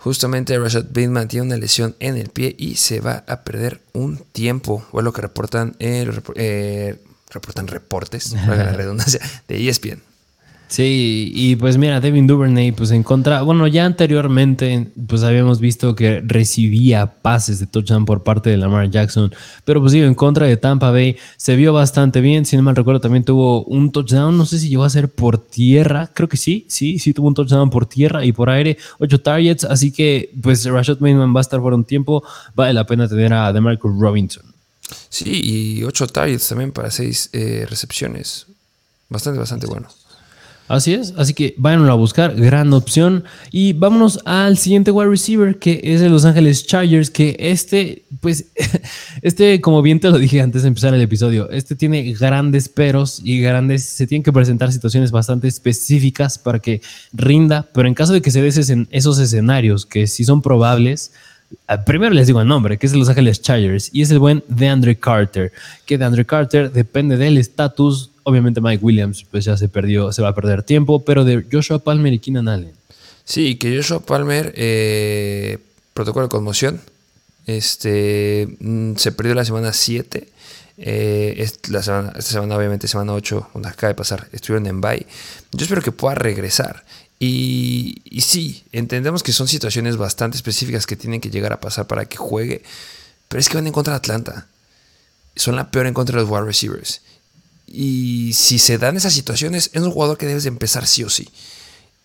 [0.00, 4.16] Justamente Rashad Bateman tiene una lesión en el pie y se va a perder un
[4.16, 4.84] tiempo.
[4.92, 6.96] O lo que reportan, eh, eh,
[7.28, 10.02] reportan reportes, la redundancia, de ESPN.
[10.70, 15.96] Sí, y pues mira, Devin Duvernay, pues en contra, bueno, ya anteriormente, pues habíamos visto
[15.96, 20.46] que recibía pases de touchdown por parte de Lamar Jackson, pero pues sí, en contra
[20.46, 24.38] de Tampa Bay se vio bastante bien, si no mal recuerdo también tuvo un touchdown,
[24.38, 27.34] no sé si llegó a ser por tierra, creo que sí, sí, sí tuvo un
[27.34, 31.42] touchdown por tierra y por aire, ocho targets, así que pues Rashad Bateman va a
[31.42, 32.22] estar por un tiempo,
[32.54, 34.44] vale la pena tener a DeMarcus Robinson.
[35.08, 35.40] Sí,
[35.80, 38.46] y ocho targets también para seis eh, recepciones,
[39.08, 39.88] bastante, bastante bueno.
[40.70, 43.24] Así es, así que vayan a buscar, gran opción.
[43.50, 48.44] Y vámonos al siguiente wide receiver, que es de Los Ángeles Chargers, que este, pues,
[49.22, 53.20] este, como bien te lo dije antes de empezar el episodio, este tiene grandes peros
[53.24, 58.12] y grandes, se tienen que presentar situaciones bastante específicas para que rinda, pero en caso
[58.12, 61.10] de que se den esos escenarios que sí son probables,
[61.66, 64.44] ah, Primero les digo el nombre, que es Los Ángeles Chargers, y es el buen
[64.46, 65.50] DeAndre Carter,
[65.84, 70.28] que DeAndre Carter depende del estatus Obviamente Mike Williams pues ya se perdió, se va
[70.28, 72.72] a perder tiempo, pero de Joshua Palmer y Keenan Allen.
[73.24, 75.58] Sí, que Joshua Palmer, eh,
[75.94, 76.80] protocolo de conmoción,
[77.46, 80.28] este, mm, se perdió la semana 7.
[80.82, 85.06] Eh, esta semana obviamente semana 8, donde acaba de pasar, estuvieron en bye.
[85.52, 86.84] Yo espero que pueda regresar.
[87.18, 91.86] Y, y, sí, entendemos que son situaciones bastante específicas que tienen que llegar a pasar
[91.86, 92.62] para que juegue.
[93.28, 94.46] Pero es que van en contra de Atlanta.
[95.36, 97.02] Son la peor en contra de los wide receivers.
[97.70, 101.28] Y si se dan esas situaciones, es un jugador que debes empezar sí o sí.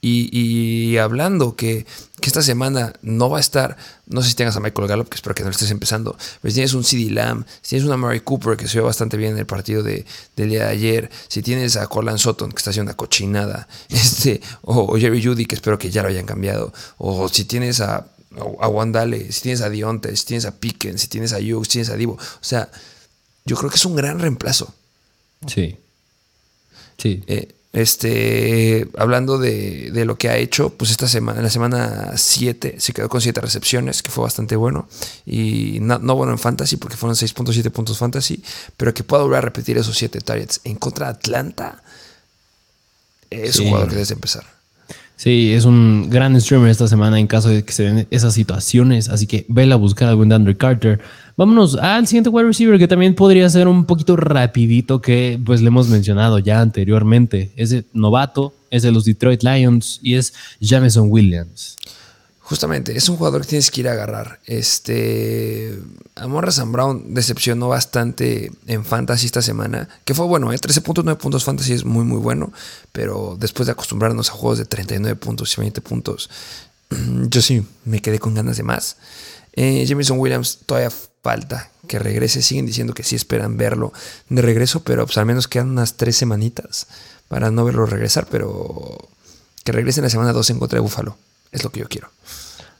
[0.07, 1.87] Y, hablando que,
[2.21, 5.35] esta semana no va a estar, no sé si tengas a Michael Gallup, que espero
[5.35, 8.19] que no lo estés empezando, pero si tienes un CD Lamb, si tienes una Murray
[8.21, 10.05] Cooper que se ve bastante bien en el partido de,
[10.35, 14.41] del día de ayer, si tienes a Corland Sutton que está haciendo una cochinada, este,
[14.63, 18.07] o, Jerry Judy que espero que ya lo hayan cambiado, o si tienes a,
[18.59, 21.73] a Wandale, si tienes a Dionte, si tienes a Pickens, si tienes a Hughes, si
[21.73, 22.69] tienes a Divo, o sea,
[23.45, 24.73] yo creo que es un gran reemplazo.
[25.47, 25.77] Sí.
[26.97, 27.23] Sí.
[27.27, 32.75] Eh, este, hablando de, lo que ha hecho, pues esta semana, en la semana 7
[32.77, 34.87] se quedó con 7 recepciones, que fue bastante bueno.
[35.25, 38.41] Y no, bueno en fantasy, porque fueron 6.7 puntos fantasy,
[38.77, 41.83] pero que pueda volver a repetir esos 7 targets en contra de Atlanta,
[43.29, 44.45] es un jugador que debes empezar.
[45.17, 49.09] Sí, es un gran streamer esta semana en caso de que se den esas situaciones.
[49.09, 50.99] Así que vela a buscar a buen Andrew Carter.
[51.37, 55.67] Vámonos al siguiente wide receiver que también podría ser un poquito rapidito que pues le
[55.67, 57.51] hemos mencionado ya anteriormente.
[57.57, 61.75] Es novato, es de los Detroit Lions y es Jameson Williams.
[62.39, 64.39] Justamente, es un jugador que tienes que ir a agarrar.
[64.45, 65.79] Este.
[66.15, 69.89] Amorra Sam Brown decepcionó bastante en Fantasy esta semana.
[70.05, 70.57] Que fue bueno, ¿eh?
[70.57, 72.53] 13.9 puntos Fantasy es muy, muy bueno.
[72.91, 76.29] Pero después de acostumbrarnos a juegos de 39 puntos y 20 puntos,
[77.29, 78.97] yo sí me quedé con ganas de más.
[79.53, 80.91] Eh, Jameson Williams todavía
[81.25, 82.43] falta que regrese.
[82.43, 83.91] Siguen diciendo que sí esperan verlo
[84.29, 86.85] de regreso, pero pues al menos quedan unas tres semanitas
[87.27, 88.27] para no verlo regresar.
[88.29, 89.09] Pero
[89.63, 91.17] que regrese en la semana 2 en contra de Buffalo.
[91.51, 92.11] Es lo que yo quiero.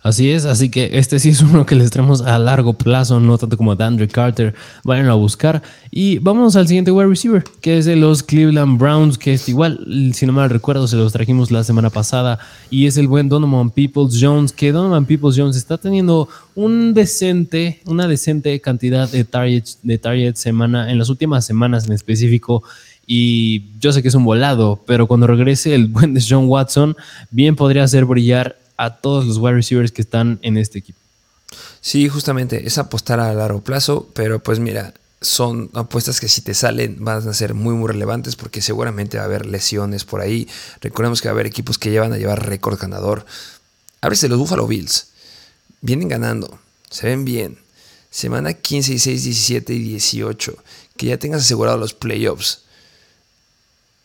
[0.05, 3.39] Así es, así que este sí es uno que les traemos a largo plazo, no
[3.39, 4.53] tanto como Dandre Carter.
[4.83, 5.63] Vayan a buscar.
[5.89, 9.79] Y vamos al siguiente wide receiver, que es de los Cleveland Browns, que es igual,
[10.13, 12.37] si no mal recuerdo, se los trajimos la semana pasada.
[12.69, 17.81] Y es el buen Donovan Peoples Jones, que Donovan Peoples Jones está teniendo un decente,
[17.87, 22.61] una decente cantidad de targets, de targets semana, en las últimas semanas en específico.
[23.07, 26.95] Y yo sé que es un volado, pero cuando regrese el buen John Watson,
[27.31, 30.99] bien podría hacer brillar a todos los wide receivers que están en este equipo.
[31.81, 36.53] Sí, justamente es apostar a largo plazo, pero pues mira, son apuestas que si te
[36.53, 40.47] salen van a ser muy muy relevantes porque seguramente va a haber lesiones por ahí.
[40.81, 43.25] Recordemos que va a haber equipos que llevan a llevar récord ganador.
[44.01, 45.07] Ábrese los Buffalo Bills.
[45.81, 46.59] Vienen ganando,
[46.89, 47.59] se ven bien.
[48.09, 50.55] Semana 15, 16, 17 y 18.
[50.95, 52.64] Que ya tengas asegurado los playoffs.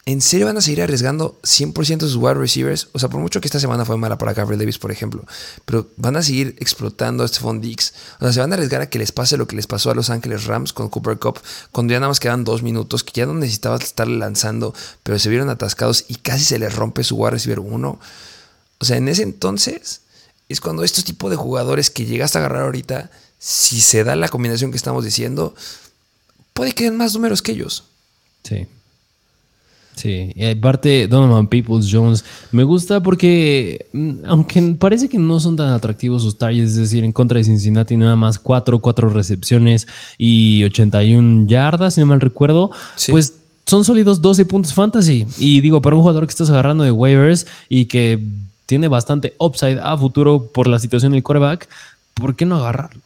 [0.07, 2.89] ¿En serio van a seguir arriesgando 100% sus wide receivers?
[2.93, 5.25] O sea, por mucho que esta semana fue mala para Gabriel Davis, por ejemplo,
[5.67, 7.93] pero van a seguir explotando a Stephon Diggs.
[8.19, 9.95] O sea, se van a arriesgar a que les pase lo que les pasó a
[9.95, 11.41] Los Ángeles Rams con Cooper Cup,
[11.71, 15.29] cuando ya nada más quedan dos minutos, que ya no necesitaban estar lanzando, pero se
[15.29, 18.01] vieron atascados y casi se les rompe su wide receiver 1.
[18.79, 20.01] O sea, en ese entonces
[20.49, 24.29] es cuando estos tipos de jugadores que llegaste a agarrar ahorita, si se da la
[24.29, 25.55] combinación que estamos diciendo,
[26.55, 27.85] puede que den más números que ellos.
[28.45, 28.67] Sí.
[30.01, 35.57] Sí, y aparte Donovan Peoples Jones me gusta porque mm, aunque parece que no son
[35.57, 39.87] tan atractivos sus targets, es decir, en contra de Cincinnati nada más 4, 4 recepciones
[40.17, 42.71] y 81 yardas, si no mal recuerdo,
[43.11, 43.35] pues
[43.67, 45.27] son sólidos 12 puntos fantasy.
[45.39, 48.25] Y digo, para un jugador que estás agarrando de waivers y que
[48.65, 51.69] tiene bastante upside a futuro por la situación del quarterback,
[52.15, 53.03] ¿por qué no agarrarlo?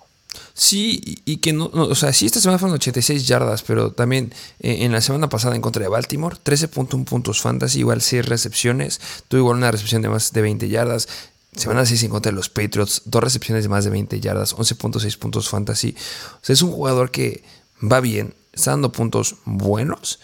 [0.52, 4.78] Sí, y que no, o sea, sí, esta semana fueron 86 yardas, pero también eh,
[4.80, 9.40] en la semana pasada en contra de Baltimore, 13.1 puntos fantasy, igual 6 recepciones, tuvo
[9.40, 11.08] igual una recepción de más de 20 yardas.
[11.56, 15.18] Semana 6 en contra de los Patriots, dos recepciones de más de 20 yardas, 11.6
[15.18, 15.94] puntos fantasy.
[16.34, 17.44] O sea, es un jugador que
[17.80, 20.18] va bien, está dando puntos buenos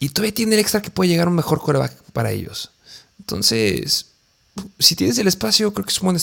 [0.00, 2.70] y todavía tiene el extra que puede llegar un mejor coreback para ellos.
[3.18, 4.06] Entonces,
[4.78, 6.18] si tienes el espacio, creo que es un buen.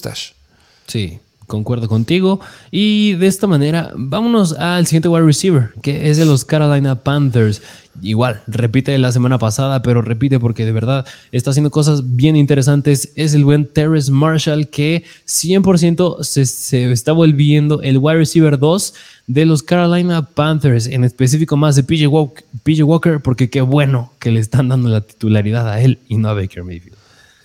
[0.88, 2.42] Sí, Concuerdo contigo.
[2.72, 7.62] Y de esta manera, vámonos al siguiente wide receiver, que es de los Carolina Panthers.
[8.02, 13.14] Igual, repite la semana pasada, pero repite porque de verdad está haciendo cosas bien interesantes.
[13.16, 18.94] Es el buen Terrence Marshall que 100% se, se está volviendo el wide receiver 2
[19.28, 24.12] de los Carolina Panthers, en específico más de PJ Walker, PJ Walker porque qué bueno
[24.20, 26.97] que le están dando la titularidad a él y no a Baker Mayfield.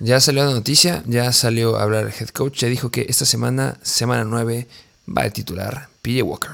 [0.05, 3.25] Ya salió la noticia, ya salió a hablar el head coach, ya dijo que esta
[3.25, 4.67] semana, semana 9,
[5.17, 6.51] va a titular PJ Walker.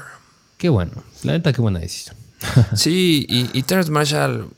[0.59, 2.15] Qué bueno, la neta, qué buena decisión.
[2.75, 4.49] sí, y, y Terrence Marshall,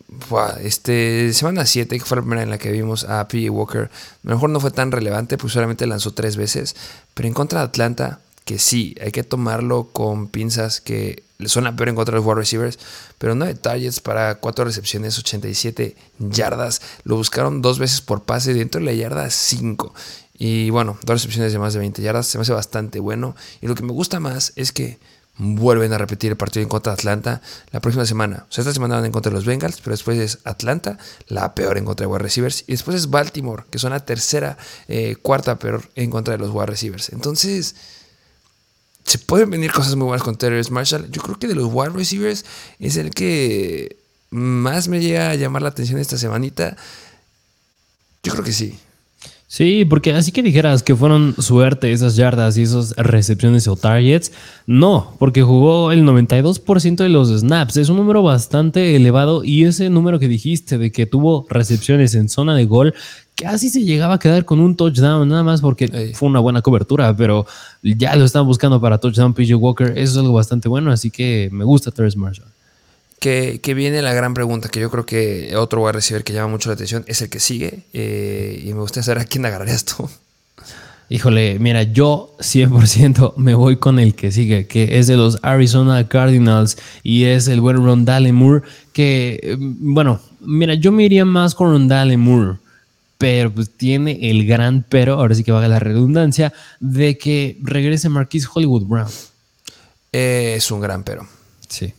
[0.60, 3.90] este, semana 7, que fue la primera en la que vimos a PJ Walker, a
[4.24, 6.76] lo mejor no fue tan relevante, pues solamente lanzó tres veces,
[7.14, 11.90] pero en contra de Atlanta, que sí, hay que tomarlo con pinzas que suena peor
[11.90, 12.80] en contra de los wide receivers,
[13.18, 16.82] pero 9 targets para 4 recepciones, 87 yardas.
[17.04, 19.94] Lo buscaron dos veces por pase, dentro de la yarda 5.
[20.38, 23.36] Y bueno, dos recepciones de más de 20 yardas, se me hace bastante bueno.
[23.62, 24.98] Y lo que me gusta más es que
[25.38, 28.46] vuelven a repetir el partido en contra de Atlanta la próxima semana.
[28.50, 31.56] O sea, esta semana van en contra de los Bengals, pero después es Atlanta, la
[31.56, 32.64] peor en contra de wide receivers.
[32.68, 36.52] Y después es Baltimore, que son la tercera, eh, cuarta peor en contra de los
[36.52, 37.10] wide receivers.
[37.10, 37.76] Entonces
[39.12, 41.12] se pueden venir cosas muy buenas con Terrence Marshall.
[41.12, 42.46] Yo creo que de los wide receivers
[42.80, 43.98] es el que
[44.30, 46.78] más me llega a llamar la atención esta semanita.
[48.24, 48.80] Yo creo que sí.
[49.52, 54.32] Sí, porque así que dijeras que fueron suerte esas yardas y esas recepciones o targets,
[54.66, 57.76] no, porque jugó el 92% de los snaps.
[57.76, 62.30] Es un número bastante elevado y ese número que dijiste de que tuvo recepciones en
[62.30, 62.94] zona de gol,
[63.36, 67.14] casi se llegaba a quedar con un touchdown, nada más porque fue una buena cobertura,
[67.14, 67.46] pero
[67.84, 69.90] ya lo están buscando para touchdown PJ Walker.
[69.98, 72.48] Eso es algo bastante bueno, así que me gusta Terrence Marshall.
[73.22, 76.70] Que, viene la gran pregunta, que yo creo que otro a recibir que llama mucho
[76.70, 77.84] la atención es el que sigue.
[77.94, 80.10] Eh, y me gustaría saber a quién agarrarías tú.
[81.08, 86.08] Híjole, mira, yo 100% me voy con el que sigue, que es de los Arizona
[86.08, 91.54] Cardinals y es el buen Rondale Moore, que, mm, bueno, mira, yo me iría más
[91.54, 92.58] con Rondale Moore
[93.22, 98.10] pero pues tiene el gran pero, ahora sí que valga la redundancia, de que regrese
[98.10, 99.12] Marquise Hollywood Brown.
[100.12, 101.28] es un gran pero.
[101.70, 101.94] Sí.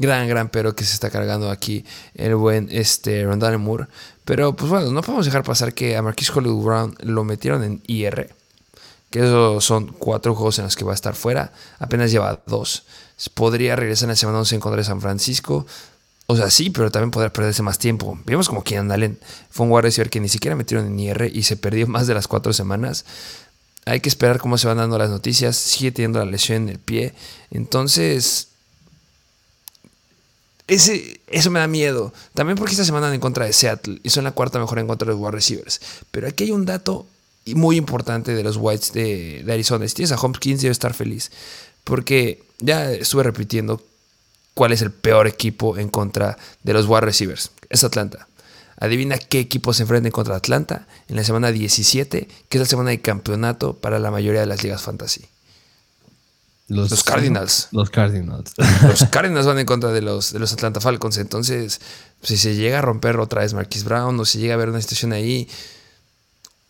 [0.00, 1.84] Gran, gran pero que se está cargando aquí
[2.14, 3.86] el buen este, Rondale Moore.
[4.24, 7.82] Pero pues bueno, no podemos dejar pasar que a Marquise Hollywood Brown lo metieron en
[7.86, 8.34] IR.
[9.10, 11.52] Que esos son cuatro juegos en los que va a estar fuera.
[11.78, 12.84] Apenas lleva dos.
[13.34, 15.66] Podría regresar en la semana 11 en contra de San Francisco.
[16.28, 18.18] O sea, sí, pero también podría perderse más tiempo.
[18.24, 19.18] Vimos como que Allen
[19.50, 22.26] fue un wide que ni siquiera metieron en IR y se perdió más de las
[22.26, 23.04] cuatro semanas.
[23.84, 25.56] Hay que esperar cómo se van dando las noticias.
[25.56, 27.12] Sigue teniendo la lesión en el pie.
[27.50, 28.49] Entonces,
[30.70, 32.12] eso me da miedo.
[32.34, 35.06] También porque esta semana en contra de Seattle y son la cuarta mejor en contra
[35.06, 35.80] de los wide receivers.
[36.10, 37.06] Pero aquí hay un dato
[37.54, 39.86] muy importante de los Whites de, Arizona.
[39.88, 41.30] Si tienes a Hopkins, debe estar feliz.
[41.84, 43.82] Porque ya estuve repitiendo
[44.54, 47.50] cuál es el peor equipo en contra de los wide receivers.
[47.68, 48.28] Es Atlanta.
[48.78, 52.66] Adivina qué equipo se enfrenta en contra Atlanta en la semana 17, que es la
[52.66, 55.26] semana de campeonato para la mayoría de las ligas fantasy.
[56.70, 57.66] Los, Cardinals.
[57.72, 58.54] Los Cardinals.
[58.82, 61.18] Los Cardinals van en contra de los, de los Atlanta Falcons.
[61.18, 61.80] Entonces,
[62.22, 64.80] si se llega a romper otra vez Marquis Brown o si llega a haber una
[64.80, 65.48] situación ahí,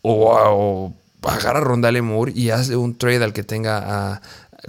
[0.01, 4.21] o, agarra a Rondale Moore y hace un trade al que tenga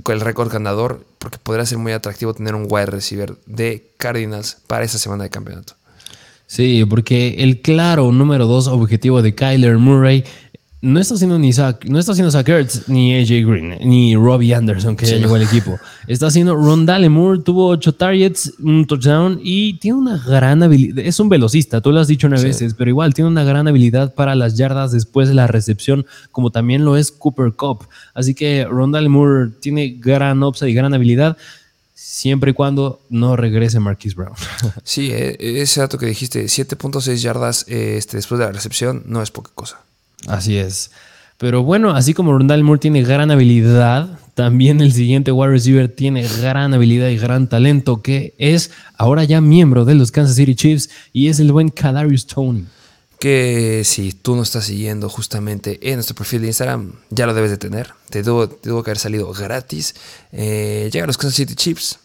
[0.03, 4.59] con el récord ganador, porque podría ser muy atractivo tener un wide receiver de Cardinals
[4.67, 5.75] para esa semana de campeonato.
[6.47, 10.25] Sí, porque el claro número dos objetivo de Kyler Murray
[10.83, 14.53] no está haciendo ni Zach, no está haciendo Zach Ertz, ni AJ Green, ni Robbie
[14.53, 15.79] Anderson, que ya llegó al equipo.
[16.09, 20.99] Está haciendo Rondale Moore, tuvo ocho targets, un touchdown y tiene una gran habilidad.
[20.99, 24.13] Es un velocista, tú lo has dicho una veces, pero igual tiene una gran habilidad
[24.13, 27.87] para las yardas después de la recepción, como también lo es Cooper Cup.
[28.13, 31.37] Así que Rondale Moore tiene gran upside y gran habilidad
[31.95, 34.35] siempre y cuando no regrese Marquise Brown.
[34.83, 39.31] Sí, eh, ese dato que dijiste, 7.6 yardas este, después de la recepción, no es
[39.31, 39.79] poca cosa.
[40.29, 40.91] Así es.
[41.39, 46.27] Pero bueno, así como Rondal Moore tiene gran habilidad, también el siguiente wide receiver tiene
[46.41, 50.89] gran habilidad y gran talento, que es ahora ya miembro de los Kansas City Chiefs
[51.13, 52.67] y es el buen Kadarius Tony.
[53.19, 57.51] Que si tú no estás siguiendo justamente en nuestro perfil de Instagram, ya lo debes
[57.51, 57.93] de tener.
[58.09, 59.95] Te tuvo, que haber salido gratis.
[60.33, 61.99] Eh, llega a los Kansas City Chiefs.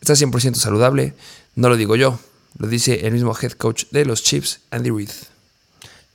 [0.00, 1.14] Está 100% saludable.
[1.56, 2.18] No lo digo yo.
[2.58, 5.10] Lo dice el mismo head coach de los Chiefs, Andy Reid.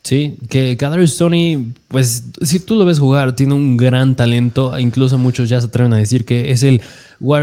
[0.07, 4.79] Sí, que Kadarius Tony, pues si tú lo ves jugar, tiene un gran talento.
[4.79, 6.79] Incluso muchos ya se atreven a decir que es el,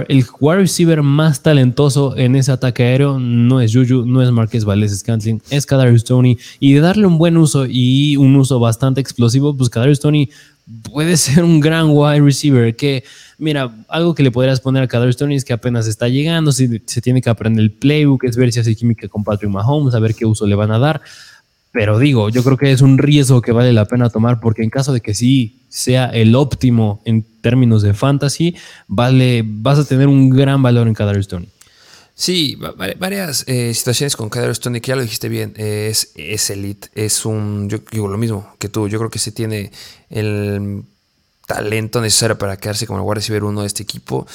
[0.08, 3.18] el wide receiver más talentoso en ese ataque aéreo.
[3.18, 6.38] No es Juju, no es Marquez Valdez Scantling, es Kadarius Tony.
[6.58, 10.30] Y de darle un buen uso y un uso bastante explosivo, pues Kadarius Tony
[10.90, 13.04] puede ser un gran wide receiver que,
[13.36, 16.80] mira, algo que le podrías poner a Kadarius Tony es que apenas está llegando, se,
[16.86, 19.98] se tiene que aprender el playbook, es ver si hace química con Patrick Mahomes, a
[19.98, 21.02] ver qué uso le van a dar.
[21.75, 24.70] Pero digo, yo creo que es un riesgo que vale la pena tomar porque en
[24.70, 28.55] caso de que sí sea el óptimo en términos de fantasy,
[28.87, 31.49] vale, vas a tener un gran valor en Kadarius Tony.
[32.14, 32.57] Sí,
[33.01, 37.27] varias eh, situaciones con Kadarius Tony, que ya lo dijiste bien, es, es elite, es
[37.27, 39.72] un, yo digo lo mismo que tú, yo creo que se tiene
[40.11, 40.85] el
[41.49, 44.29] talento necesario para quedarse como el wide receiver uno de este equipo.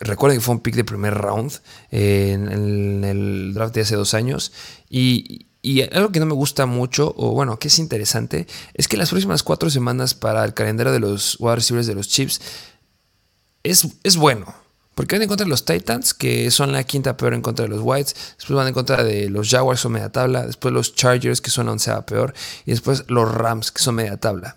[0.00, 1.50] Recuerden que fue un pick de primer round
[1.90, 4.52] eh, en, el draft de hace dos años
[4.90, 8.96] y, y algo que no me gusta mucho, o bueno, que es interesante, es que
[8.96, 12.40] las próximas cuatro semanas para el calendario de los wide receivers de los Chiefs
[13.62, 14.54] es, es bueno.
[14.94, 17.68] Porque van en contra de los Titans, que son la quinta peor en contra de
[17.68, 18.16] los Whites.
[18.36, 20.44] Después van en contra de los Jaguars, son media tabla.
[20.44, 22.34] Después los Chargers, que son la onceava peor.
[22.66, 24.56] Y después los Rams, que son media tabla.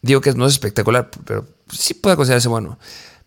[0.00, 2.78] Digo que no es espectacular, pero sí puede considerarse bueno.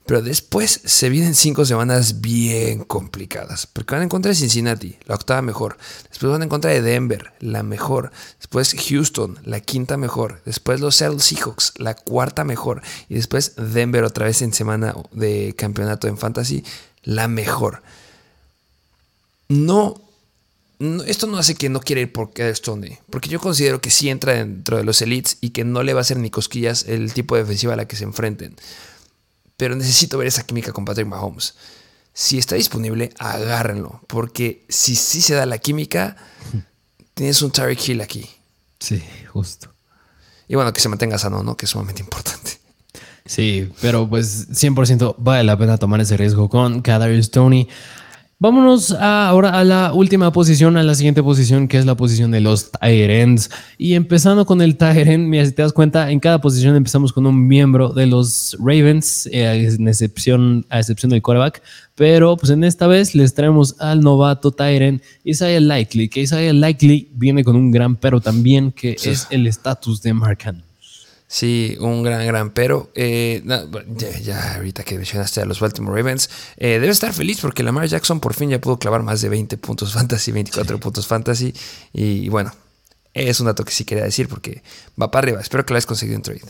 [0.06, 3.68] Pero después se vienen cinco semanas bien complicadas.
[3.68, 5.78] Porque van en contra de Cincinnati, la octava mejor.
[6.10, 8.12] Después van en contra de Denver, la mejor.
[8.38, 10.42] Después Houston, la quinta mejor.
[10.44, 12.82] Después los Seattle Seahawks, la cuarta mejor.
[13.10, 16.64] Y después Denver otra vez en semana de campeonato en fantasy,
[17.04, 17.84] la mejor.
[19.50, 20.02] No,
[21.06, 24.34] esto no hace que no quiera ir por Stone, porque yo considero que sí entra
[24.34, 27.36] dentro de los elites y que no le va a hacer ni cosquillas el tipo
[27.36, 28.56] de defensiva a la que se enfrenten
[29.62, 31.54] pero necesito ver esa química con Patrick Mahomes.
[32.16, 36.18] Si está disponible, agárrenlo, porque si sí se da la química,
[37.14, 38.28] tienes un Tarek Hill aquí.
[38.80, 39.72] Sí, justo.
[40.48, 41.56] Y bueno, que se mantenga sano, ¿no?
[41.56, 42.60] Que es sumamente importante.
[43.24, 47.68] Sí, pero pues 100% vale la pena tomar ese riesgo con Kadarius Tony.
[48.42, 52.42] Vámonos ahora a la última posición, a la siguiente posición, que es la posición de
[52.42, 53.52] los Tyrants.
[53.78, 57.28] Y empezando con el Tyrant, mira, si te das cuenta, en cada posición empezamos con
[57.28, 61.62] un miembro de los Ravens, eh, en excepción, a excepción del quarterback.
[61.94, 67.12] Pero pues en esta vez les traemos al novato Tyrant Isaiah Likely, que Isaiah Likely
[67.14, 70.40] viene con un gran pero también, que es el estatus de Mark
[71.34, 72.92] Sí, un gran, gran pero.
[72.94, 73.42] Eh,
[74.22, 78.20] ya, ahorita que mencionaste a los Baltimore Ravens, eh, debe estar feliz porque Lamar Jackson
[78.20, 81.54] por fin ya pudo clavar más de 20 puntos fantasy, 24 puntos fantasy.
[81.94, 82.52] Y, bueno,
[83.14, 84.62] es un dato que sí quería decir porque
[85.02, 85.40] va para arriba.
[85.40, 86.42] Espero que lo hayas conseguido en trade.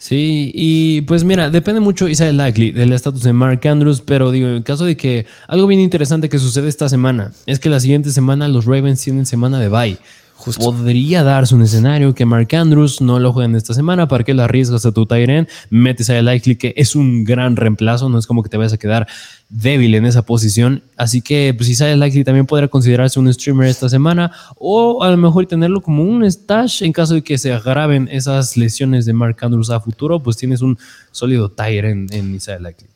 [0.00, 4.48] Sí, y pues mira, depende mucho, Isaiah Likely, del estatus de Mark Andrews, pero digo,
[4.48, 8.10] en caso de que algo bien interesante que sucede esta semana es que la siguiente
[8.10, 9.98] semana los Ravens tienen semana de bye.
[10.56, 14.42] Podría darse un escenario que Mark Andrews no lo jueguen esta semana para que lo
[14.42, 18.42] arriesgas a tu Tyren, metes a Likely que es un gran reemplazo, no es como
[18.42, 19.08] que te vayas a quedar
[19.48, 20.82] débil en esa posición.
[20.96, 25.16] Así que pues, Isaiah Likely también podrá considerarse un streamer esta semana o a lo
[25.16, 29.36] mejor tenerlo como un stash en caso de que se agraven esas lesiones de Mark
[29.40, 30.78] Andrews a futuro, pues tienes un
[31.10, 32.90] sólido Tyren en Isaiah Likely.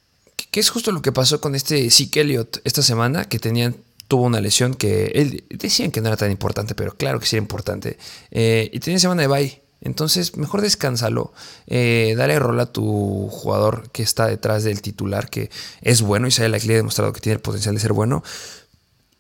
[0.51, 3.75] Que es justo lo que pasó con este Zeke Elliott esta semana, que tenían
[4.09, 7.37] tuvo una lesión que él decían que no era tan importante, pero claro que sí
[7.37, 7.99] era importante.
[8.31, 9.63] Eh, y tenía semana de bye.
[9.81, 11.33] Entonces, mejor descánsalo.
[11.67, 15.51] Eh, dale rol a tu jugador que está detrás del titular, que
[15.81, 16.29] es bueno.
[16.29, 18.23] y se ha demostrado que tiene el potencial de ser bueno.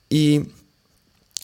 [0.08, 0.42] Y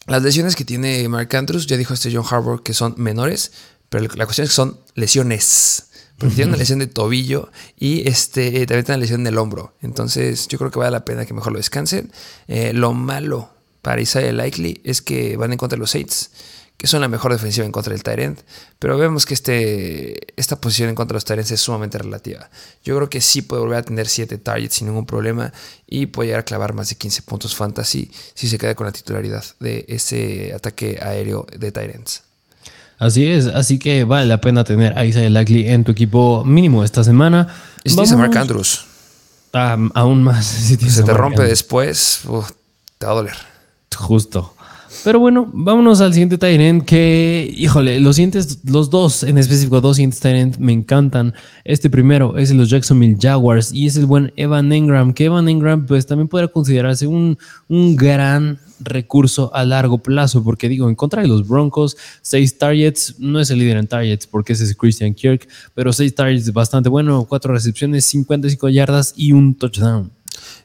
[0.07, 3.53] las lesiones que tiene Mark Andrews, ya dijo este John Harbour que son menores,
[3.89, 5.88] pero la cuestión es que son lesiones.
[6.19, 9.75] Porque tiene una lesión de tobillo y este, también tiene una lesión del hombro.
[9.83, 12.11] Entonces yo creo que vale la pena que mejor lo descansen.
[12.49, 13.51] Eh, lo malo
[13.83, 16.31] para Isaiah Likely es que van en contra de los Saints,
[16.77, 18.41] que son la mejor defensiva en contra del Tyrant.
[18.81, 22.51] Pero vemos que este, esta posición en contra de los Tyrants es sumamente relativa.
[22.83, 25.53] Yo creo que sí puede volver a tener 7 targets sin ningún problema
[25.87, 28.93] y puede llegar a clavar más de 15 puntos fantasy si se queda con la
[28.93, 32.28] titularidad de ese ataque aéreo de Tyrants.
[32.99, 36.83] Así es, así que vale la pena tener a Isaiah Likely en tu equipo mínimo
[36.83, 37.47] esta semana.
[37.85, 38.85] Y si tienes a Mark Andrews.
[39.53, 40.47] aún más.
[40.47, 42.23] Si se te rompe después,
[42.99, 43.37] te va a doler.
[43.97, 44.55] Justo.
[45.05, 49.97] Pero bueno, vámonos al siguiente Tyrant que, híjole, los siguientes, los dos en específico, dos
[49.97, 51.35] siguientes Tyrant me encantan.
[51.65, 55.87] Este primero es los Jacksonville Jaguars y es el buen Evan Engram, que Evan Engram
[55.87, 57.39] pues también podrá considerarse un,
[57.69, 63.17] un gran recurso a largo plazo, porque digo, en contra de los Broncos, seis targets,
[63.19, 66.89] no es el líder en targets porque ese es Christian Kirk, pero seis targets bastante
[66.89, 70.13] bueno, cuatro recepciones, 55 yardas y un touchdown.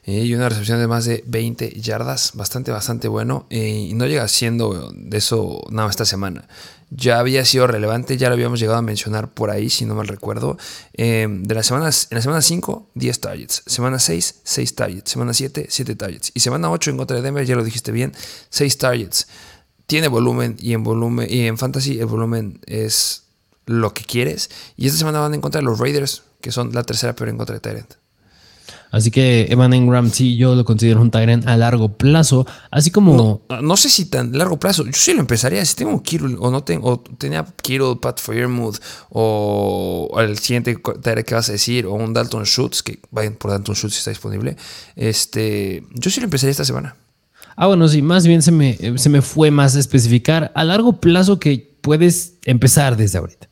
[0.04, 3.46] Eh, y una recepción de más de 20 yardas, bastante, bastante bueno.
[3.50, 6.46] Eh, y no llega siendo de eso nada esta semana.
[6.96, 10.06] Ya había sido relevante, ya lo habíamos llegado a mencionar por ahí, si no mal
[10.06, 10.56] recuerdo.
[10.92, 13.62] Eh, de las semanas, en la semana 5, 10 targets.
[13.66, 15.10] Semana 6, 6 targets.
[15.10, 16.30] Semana 7, 7 targets.
[16.34, 18.12] Y semana 8 en contra de Denver, ya lo dijiste bien,
[18.50, 19.26] 6 targets.
[19.86, 23.24] Tiene volumen y en volumen y en fantasy el volumen es
[23.66, 24.50] lo que quieres.
[24.76, 27.38] Y esta semana van en contra de los Raiders, que son la tercera peor en
[27.38, 28.03] contra de Tyrant.
[28.94, 33.42] Así que Evan Engram sí, yo lo considero un Tyrant a largo plazo, así como...
[33.60, 36.62] No, sé si tan largo plazo, yo sí lo empezaría, si tengo Kiro o no
[36.62, 38.76] tengo, o tenía Kiro, Pat Fairmouth
[39.10, 43.50] o, el siguiente Tyrant que vas a decir, o un Dalton Schultz, que vayan por
[43.50, 44.56] Dalton Schultz si está disponible,
[44.94, 46.94] este, yo sí lo empezaría esta semana.
[47.56, 51.00] Ah, bueno, sí, más bien se me, se me fue más a especificar a largo
[51.00, 53.48] plazo que puedes empezar desde ahorita.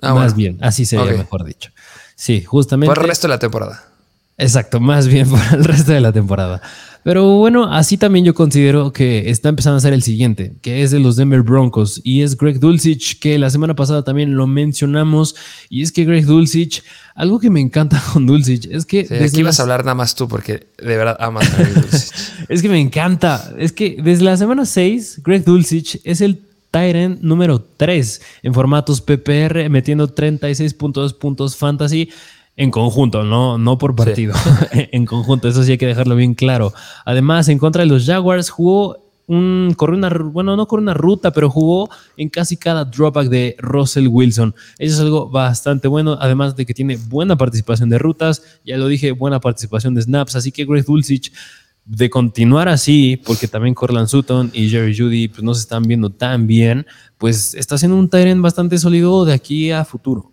[0.00, 1.72] Ah, más bien, así sería mejor dicho.
[2.14, 2.94] Sí, justamente.
[2.94, 3.95] Por el resto de la temporada.
[4.38, 6.60] Exacto, más bien para el resto de la temporada.
[7.02, 10.90] Pero bueno, así también yo considero que está empezando a ser el siguiente, que es
[10.90, 15.36] de los Denver Broncos, y es Greg Dulcich, que la semana pasada también lo mencionamos,
[15.68, 16.82] y es que Greg Dulcich,
[17.14, 19.04] algo que me encanta con Dulcich, es que...
[19.04, 22.12] de aquí vas a hablar nada más tú, porque de verdad amas a Greg Dulcich.
[22.48, 27.20] es que me encanta, es que desde la semana 6, Greg Dulcich es el Tyrant
[27.22, 32.10] número 3 en formatos PPR, metiendo 36.2 puntos fantasy.
[32.56, 34.34] En conjunto, no, no por partido.
[34.72, 36.72] en conjunto, eso sí hay que dejarlo bien claro.
[37.04, 38.96] Además, en contra de los Jaguars, jugó
[39.26, 43.56] un, corrió una, bueno, no corrió una ruta, pero jugó en casi cada dropback de
[43.58, 44.54] Russell Wilson.
[44.78, 48.88] Eso es algo bastante bueno, además de que tiene buena participación de rutas, ya lo
[48.88, 51.32] dije, buena participación de snaps, así que Greg Dulcich,
[51.84, 56.10] de continuar así, porque también Corland Sutton y Jerry Judy pues, no se están viendo
[56.10, 56.86] tan bien,
[57.16, 60.32] pues está haciendo un Tyrant bastante sólido de aquí a futuro.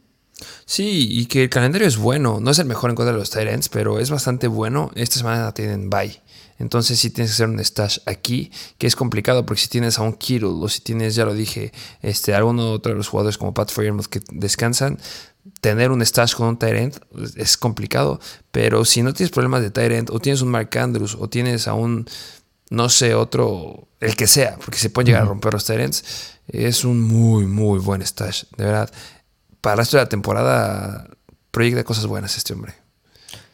[0.66, 2.40] Sí, y que el calendario es bueno.
[2.40, 4.92] No es el mejor en contra de los Tyrants, pero es bastante bueno.
[4.96, 6.22] Esta semana tienen bye.
[6.60, 10.04] Entonces sí tienes que hacer un stash aquí, que es complicado porque si tienes a
[10.04, 13.54] un Kittle o si tienes, ya lo dije, este, alguno otro de los jugadores como
[13.54, 15.00] Pat Fairmouth que descansan,
[15.62, 16.98] tener un stash con un Tyrant
[17.36, 18.20] es complicado.
[18.52, 21.74] Pero si no tienes problemas de Tyrant o tienes un Mark Andrews o tienes a
[21.74, 22.08] un
[22.74, 26.04] no sé, otro, el que sea, porque se pueden llegar a romper los Tyrants.
[26.48, 28.92] Es un muy, muy buen stash, de verdad.
[29.64, 31.08] Para el resto de la temporada,
[31.52, 32.74] proyecta cosas buenas este hombre.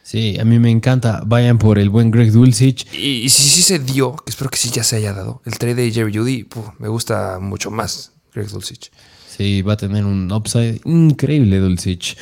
[0.02, 1.22] Sí, a mí me encanta.
[1.24, 2.92] Vayan por el buen Greg Dulcich.
[2.96, 5.76] Y, si sí se dio, que espero que sí ya se haya dado, el trade
[5.76, 6.48] de Jerry Judy,
[6.80, 8.92] me gusta mucho más Greg Dulcich.
[9.30, 12.18] Sí, va a tener un upside increíble Dulcich.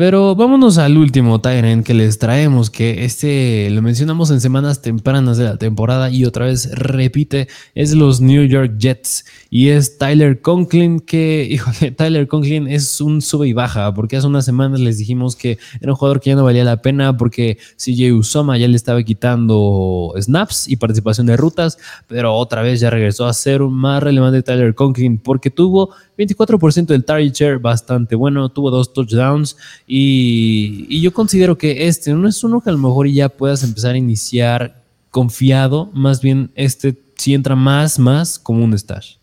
[0.00, 5.36] Pero vámonos al último Tyrant que les traemos, que este lo mencionamos en semanas tempranas
[5.36, 9.26] de la temporada y otra vez repite, es los New York Jets.
[9.50, 14.26] Y es Tyler Conklin, que, híjole, Tyler Conklin es un sube y baja, porque hace
[14.26, 17.58] unas semanas les dijimos que era un jugador que ya no valía la pena porque
[17.76, 21.76] CJ Usoma ya le estaba quitando snaps y participación de rutas,
[22.06, 25.90] pero otra vez ya regresó a ser más relevante Tyler Conklin porque tuvo
[26.20, 29.56] 24% del target share, bastante bueno, tuvo dos touchdowns
[29.86, 33.94] y, yo considero que este no es uno que a lo mejor ya puedas empezar
[33.94, 39.16] a iniciar confiado, más bien este si entra más, más como un stash.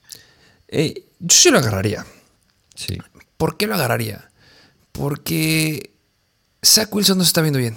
[0.67, 2.05] Eh, yo sí lo agarraría.
[2.75, 2.97] Sí.
[3.37, 4.29] ¿Por qué lo agarraría?
[4.91, 5.91] Porque
[6.63, 7.75] Zach Wilson no se está viendo bien.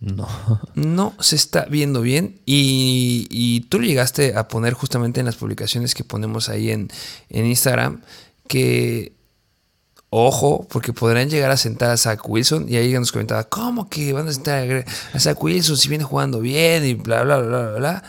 [0.00, 0.26] No.
[0.74, 2.40] No se está viendo bien.
[2.46, 6.88] Y, tú lo llegaste a poner justamente en las publicaciones que ponemos ahí en,
[7.28, 8.02] Instagram.
[8.48, 9.12] Que,
[10.08, 12.66] ojo, porque podrán llegar a sentar a Zach Wilson.
[12.68, 16.40] Y ahí nos comentaba, ¿cómo que van a sentar a Zach Wilson si viene jugando
[16.40, 16.84] bien?
[16.84, 18.02] Y bla, bla, bla, bla, bla.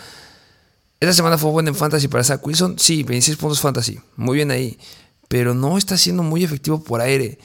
[1.02, 2.80] Esta semana fue buena en fantasy para Zach Wilson.
[2.80, 4.00] Sí, 26 puntos fantasy.
[4.16, 4.80] Muy bien ahí.
[5.28, 7.38] Pero no está siendo muy efectivo por aire.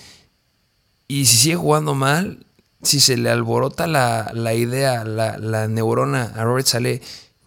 [1.08, 2.45] Y si sigue jugando mal,
[2.82, 7.02] si se le alborota la, idea, la, neurona a Robert Sale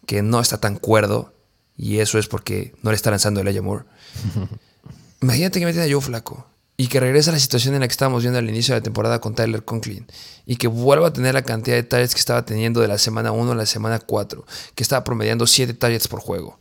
[0.05, 1.33] que no está tan cuerdo,
[1.77, 3.85] y eso es porque no le está lanzando el Moore.
[5.21, 7.91] Imagínate que meten a Joe Flaco y que regresa a la situación en la que
[7.91, 10.07] estábamos viendo al inicio de la temporada con Tyler Conklin
[10.45, 13.33] y que vuelva a tener la cantidad de targets que estaba teniendo de la semana
[13.33, 16.57] 1 a la semana 4, que estaba promediando 7 targets por juego.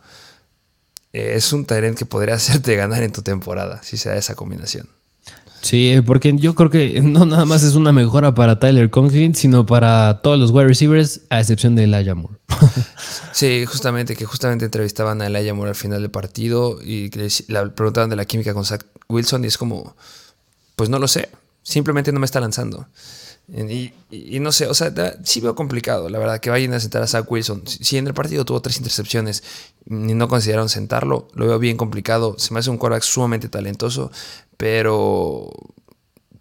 [1.13, 4.98] es un Tyrant que podría hacerte ganar en tu temporada si se da esa combinación.
[5.61, 9.67] Sí, porque yo creo que no nada más es una mejora para Tyler Conklin, sino
[9.67, 12.37] para todos los wide receivers, a excepción de Elijah Moore.
[13.33, 18.11] sí, justamente, que justamente entrevistaban a Elijah Moore al final del partido y le preguntaban
[18.11, 19.97] de la química con Zach Wilson y es como,
[20.77, 21.29] pues no lo sé,
[21.63, 22.87] simplemente no me está lanzando.
[23.51, 24.93] Y, no sé, o sea,
[25.25, 27.67] sí veo complicado, la verdad, que vayan a sentar a Zach Wilson.
[27.67, 29.43] Si en el partido tuvo tres intercepciones
[29.87, 32.39] y no consideraron sentarlo, lo veo bien complicado.
[32.39, 34.11] Se me hace un quarterback sumamente talentoso,
[34.59, 35.51] pero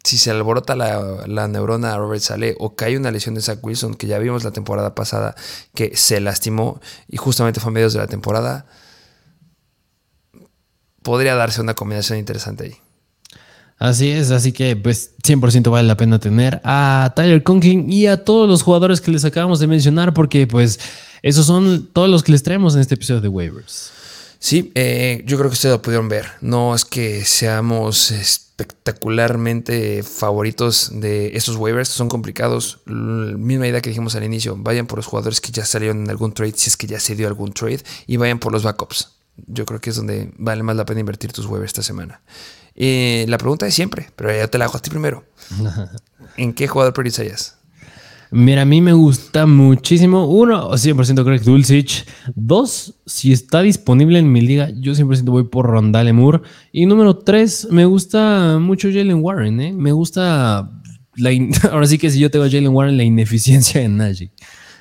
[0.04, 3.94] si se alborota la, neurona a Robert Sale o cae una lesión de Zach Wilson,
[3.94, 5.34] que ya vimos la temporada pasada
[5.74, 8.66] que se lastimó y justamente fue a medios de la temporada,
[11.02, 12.87] podría darse una combinación interesante ahí.
[13.78, 18.24] Así es, así que pues 100% vale la pena tener a Tyler Conklin y a
[18.24, 20.80] todos los jugadores que les acabamos de mencionar porque pues
[21.22, 23.92] esos son todos los que les traemos en este episodio de Waivers.
[24.40, 26.26] Sí, eh, yo creo que ustedes lo pudieron ver.
[26.40, 32.80] No es que seamos espectacularmente favoritos de estos waivers, son complicados.
[32.86, 36.32] Misma idea que dijimos al inicio, vayan por los jugadores que ya salieron en algún
[36.32, 39.16] trade, si es que ya se dio algún trade, y vayan por los backups.
[39.46, 42.20] Yo creo que es donde vale más la pena invertir tus waivers esta semana.
[42.80, 45.24] Eh, la pregunta es siempre, pero ya te la hago a ti primero.
[46.36, 47.58] ¿En qué jugador priorizarías?
[48.30, 50.26] Mira, a mí me gusta muchísimo.
[50.26, 52.06] Uno, 100% Greg Dulcich.
[52.36, 56.42] Dos, si está disponible en mi liga, yo 100% voy por Rondale Moore.
[56.70, 59.60] Y número tres, me gusta mucho Jalen Warren.
[59.60, 59.72] ¿eh?
[59.72, 60.70] Me gusta,
[61.16, 61.30] la
[61.72, 64.30] ahora sí que si yo tengo a Jalen Warren, la ineficiencia de Najee.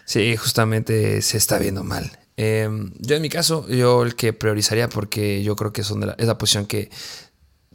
[0.06, 2.12] Sí, justamente se está viendo mal.
[2.40, 6.08] Em, yo en mi caso, yo el que priorizaría porque yo creo que son de
[6.08, 6.92] la, es la posición que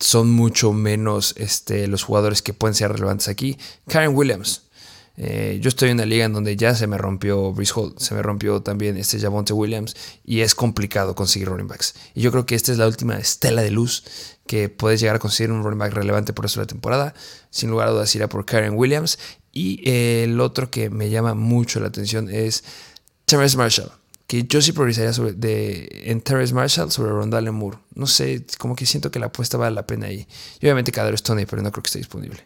[0.01, 3.59] son mucho menos este, los jugadores que pueden ser relevantes aquí.
[3.87, 4.63] Karen Williams.
[5.17, 8.15] Eh, yo estoy en una liga en donde ya se me rompió Brice Hall, se
[8.15, 11.95] me rompió también este Javonte Williams y es complicado conseguir running backs.
[12.15, 14.05] Y yo creo que esta es la última estela de luz
[14.47, 17.15] que puedes llegar a conseguir un running back relevante por eso la temporada.
[17.51, 19.19] Sin lugar a dudas irá por Karen Williams.
[19.53, 22.65] Y eh, el otro que me llama mucho la atención es
[23.27, 23.93] Terrence Marshall.
[24.33, 27.77] Que yo sí priorizaría sobre, de, en Terrence Marshall sobre Rondale Moore.
[27.95, 30.27] No sé, como que siento que la apuesta vale la pena ahí.
[30.59, 32.41] Y obviamente Cadero Tony, pero no creo que esté disponible.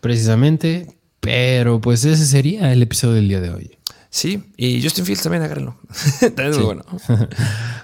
[0.00, 0.86] Precisamente
[1.20, 3.76] pero pues ese sería el episodio del día de hoy.
[4.12, 5.76] Sí, y Justin Fields también, agárrenlo.
[6.20, 6.84] también es muy bueno.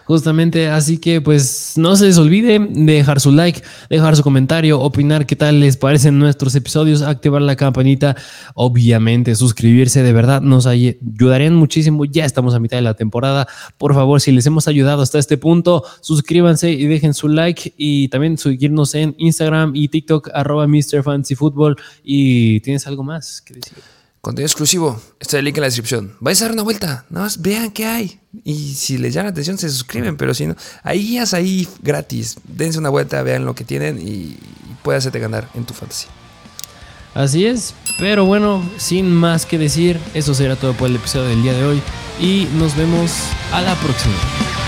[0.06, 5.24] Justamente, así que pues no se les olvide dejar su like, dejar su comentario, opinar
[5.24, 8.16] qué tal les parecen nuestros episodios, activar la campanita,
[8.54, 12.04] obviamente suscribirse, de verdad nos ayudarían muchísimo.
[12.04, 13.46] Ya estamos a mitad de la temporada.
[13.78, 18.08] Por favor, si les hemos ayudado hasta este punto, suscríbanse y dejen su like y
[18.08, 21.04] también seguirnos en Instagram y TikTok arroba Mr.
[21.04, 21.76] Fancy Football.
[22.02, 23.95] Y tienes algo más que decir.
[24.26, 25.00] Contenido exclusivo.
[25.20, 26.16] Está el link en la descripción.
[26.18, 27.06] Vais a dar una vuelta.
[27.10, 28.18] Nada más vean qué hay.
[28.42, 30.16] Y si les llama la atención, se suscriben.
[30.16, 32.36] Pero si no, hay guías ahí gratis.
[32.42, 34.36] Dense una vuelta, vean lo que tienen y
[34.82, 36.08] puede hacerte ganar en tu fantasy.
[37.14, 41.44] Así es, pero bueno, sin más que decir, eso será todo por el episodio del
[41.44, 41.82] día de hoy
[42.20, 43.12] y nos vemos
[43.52, 44.65] a la próxima.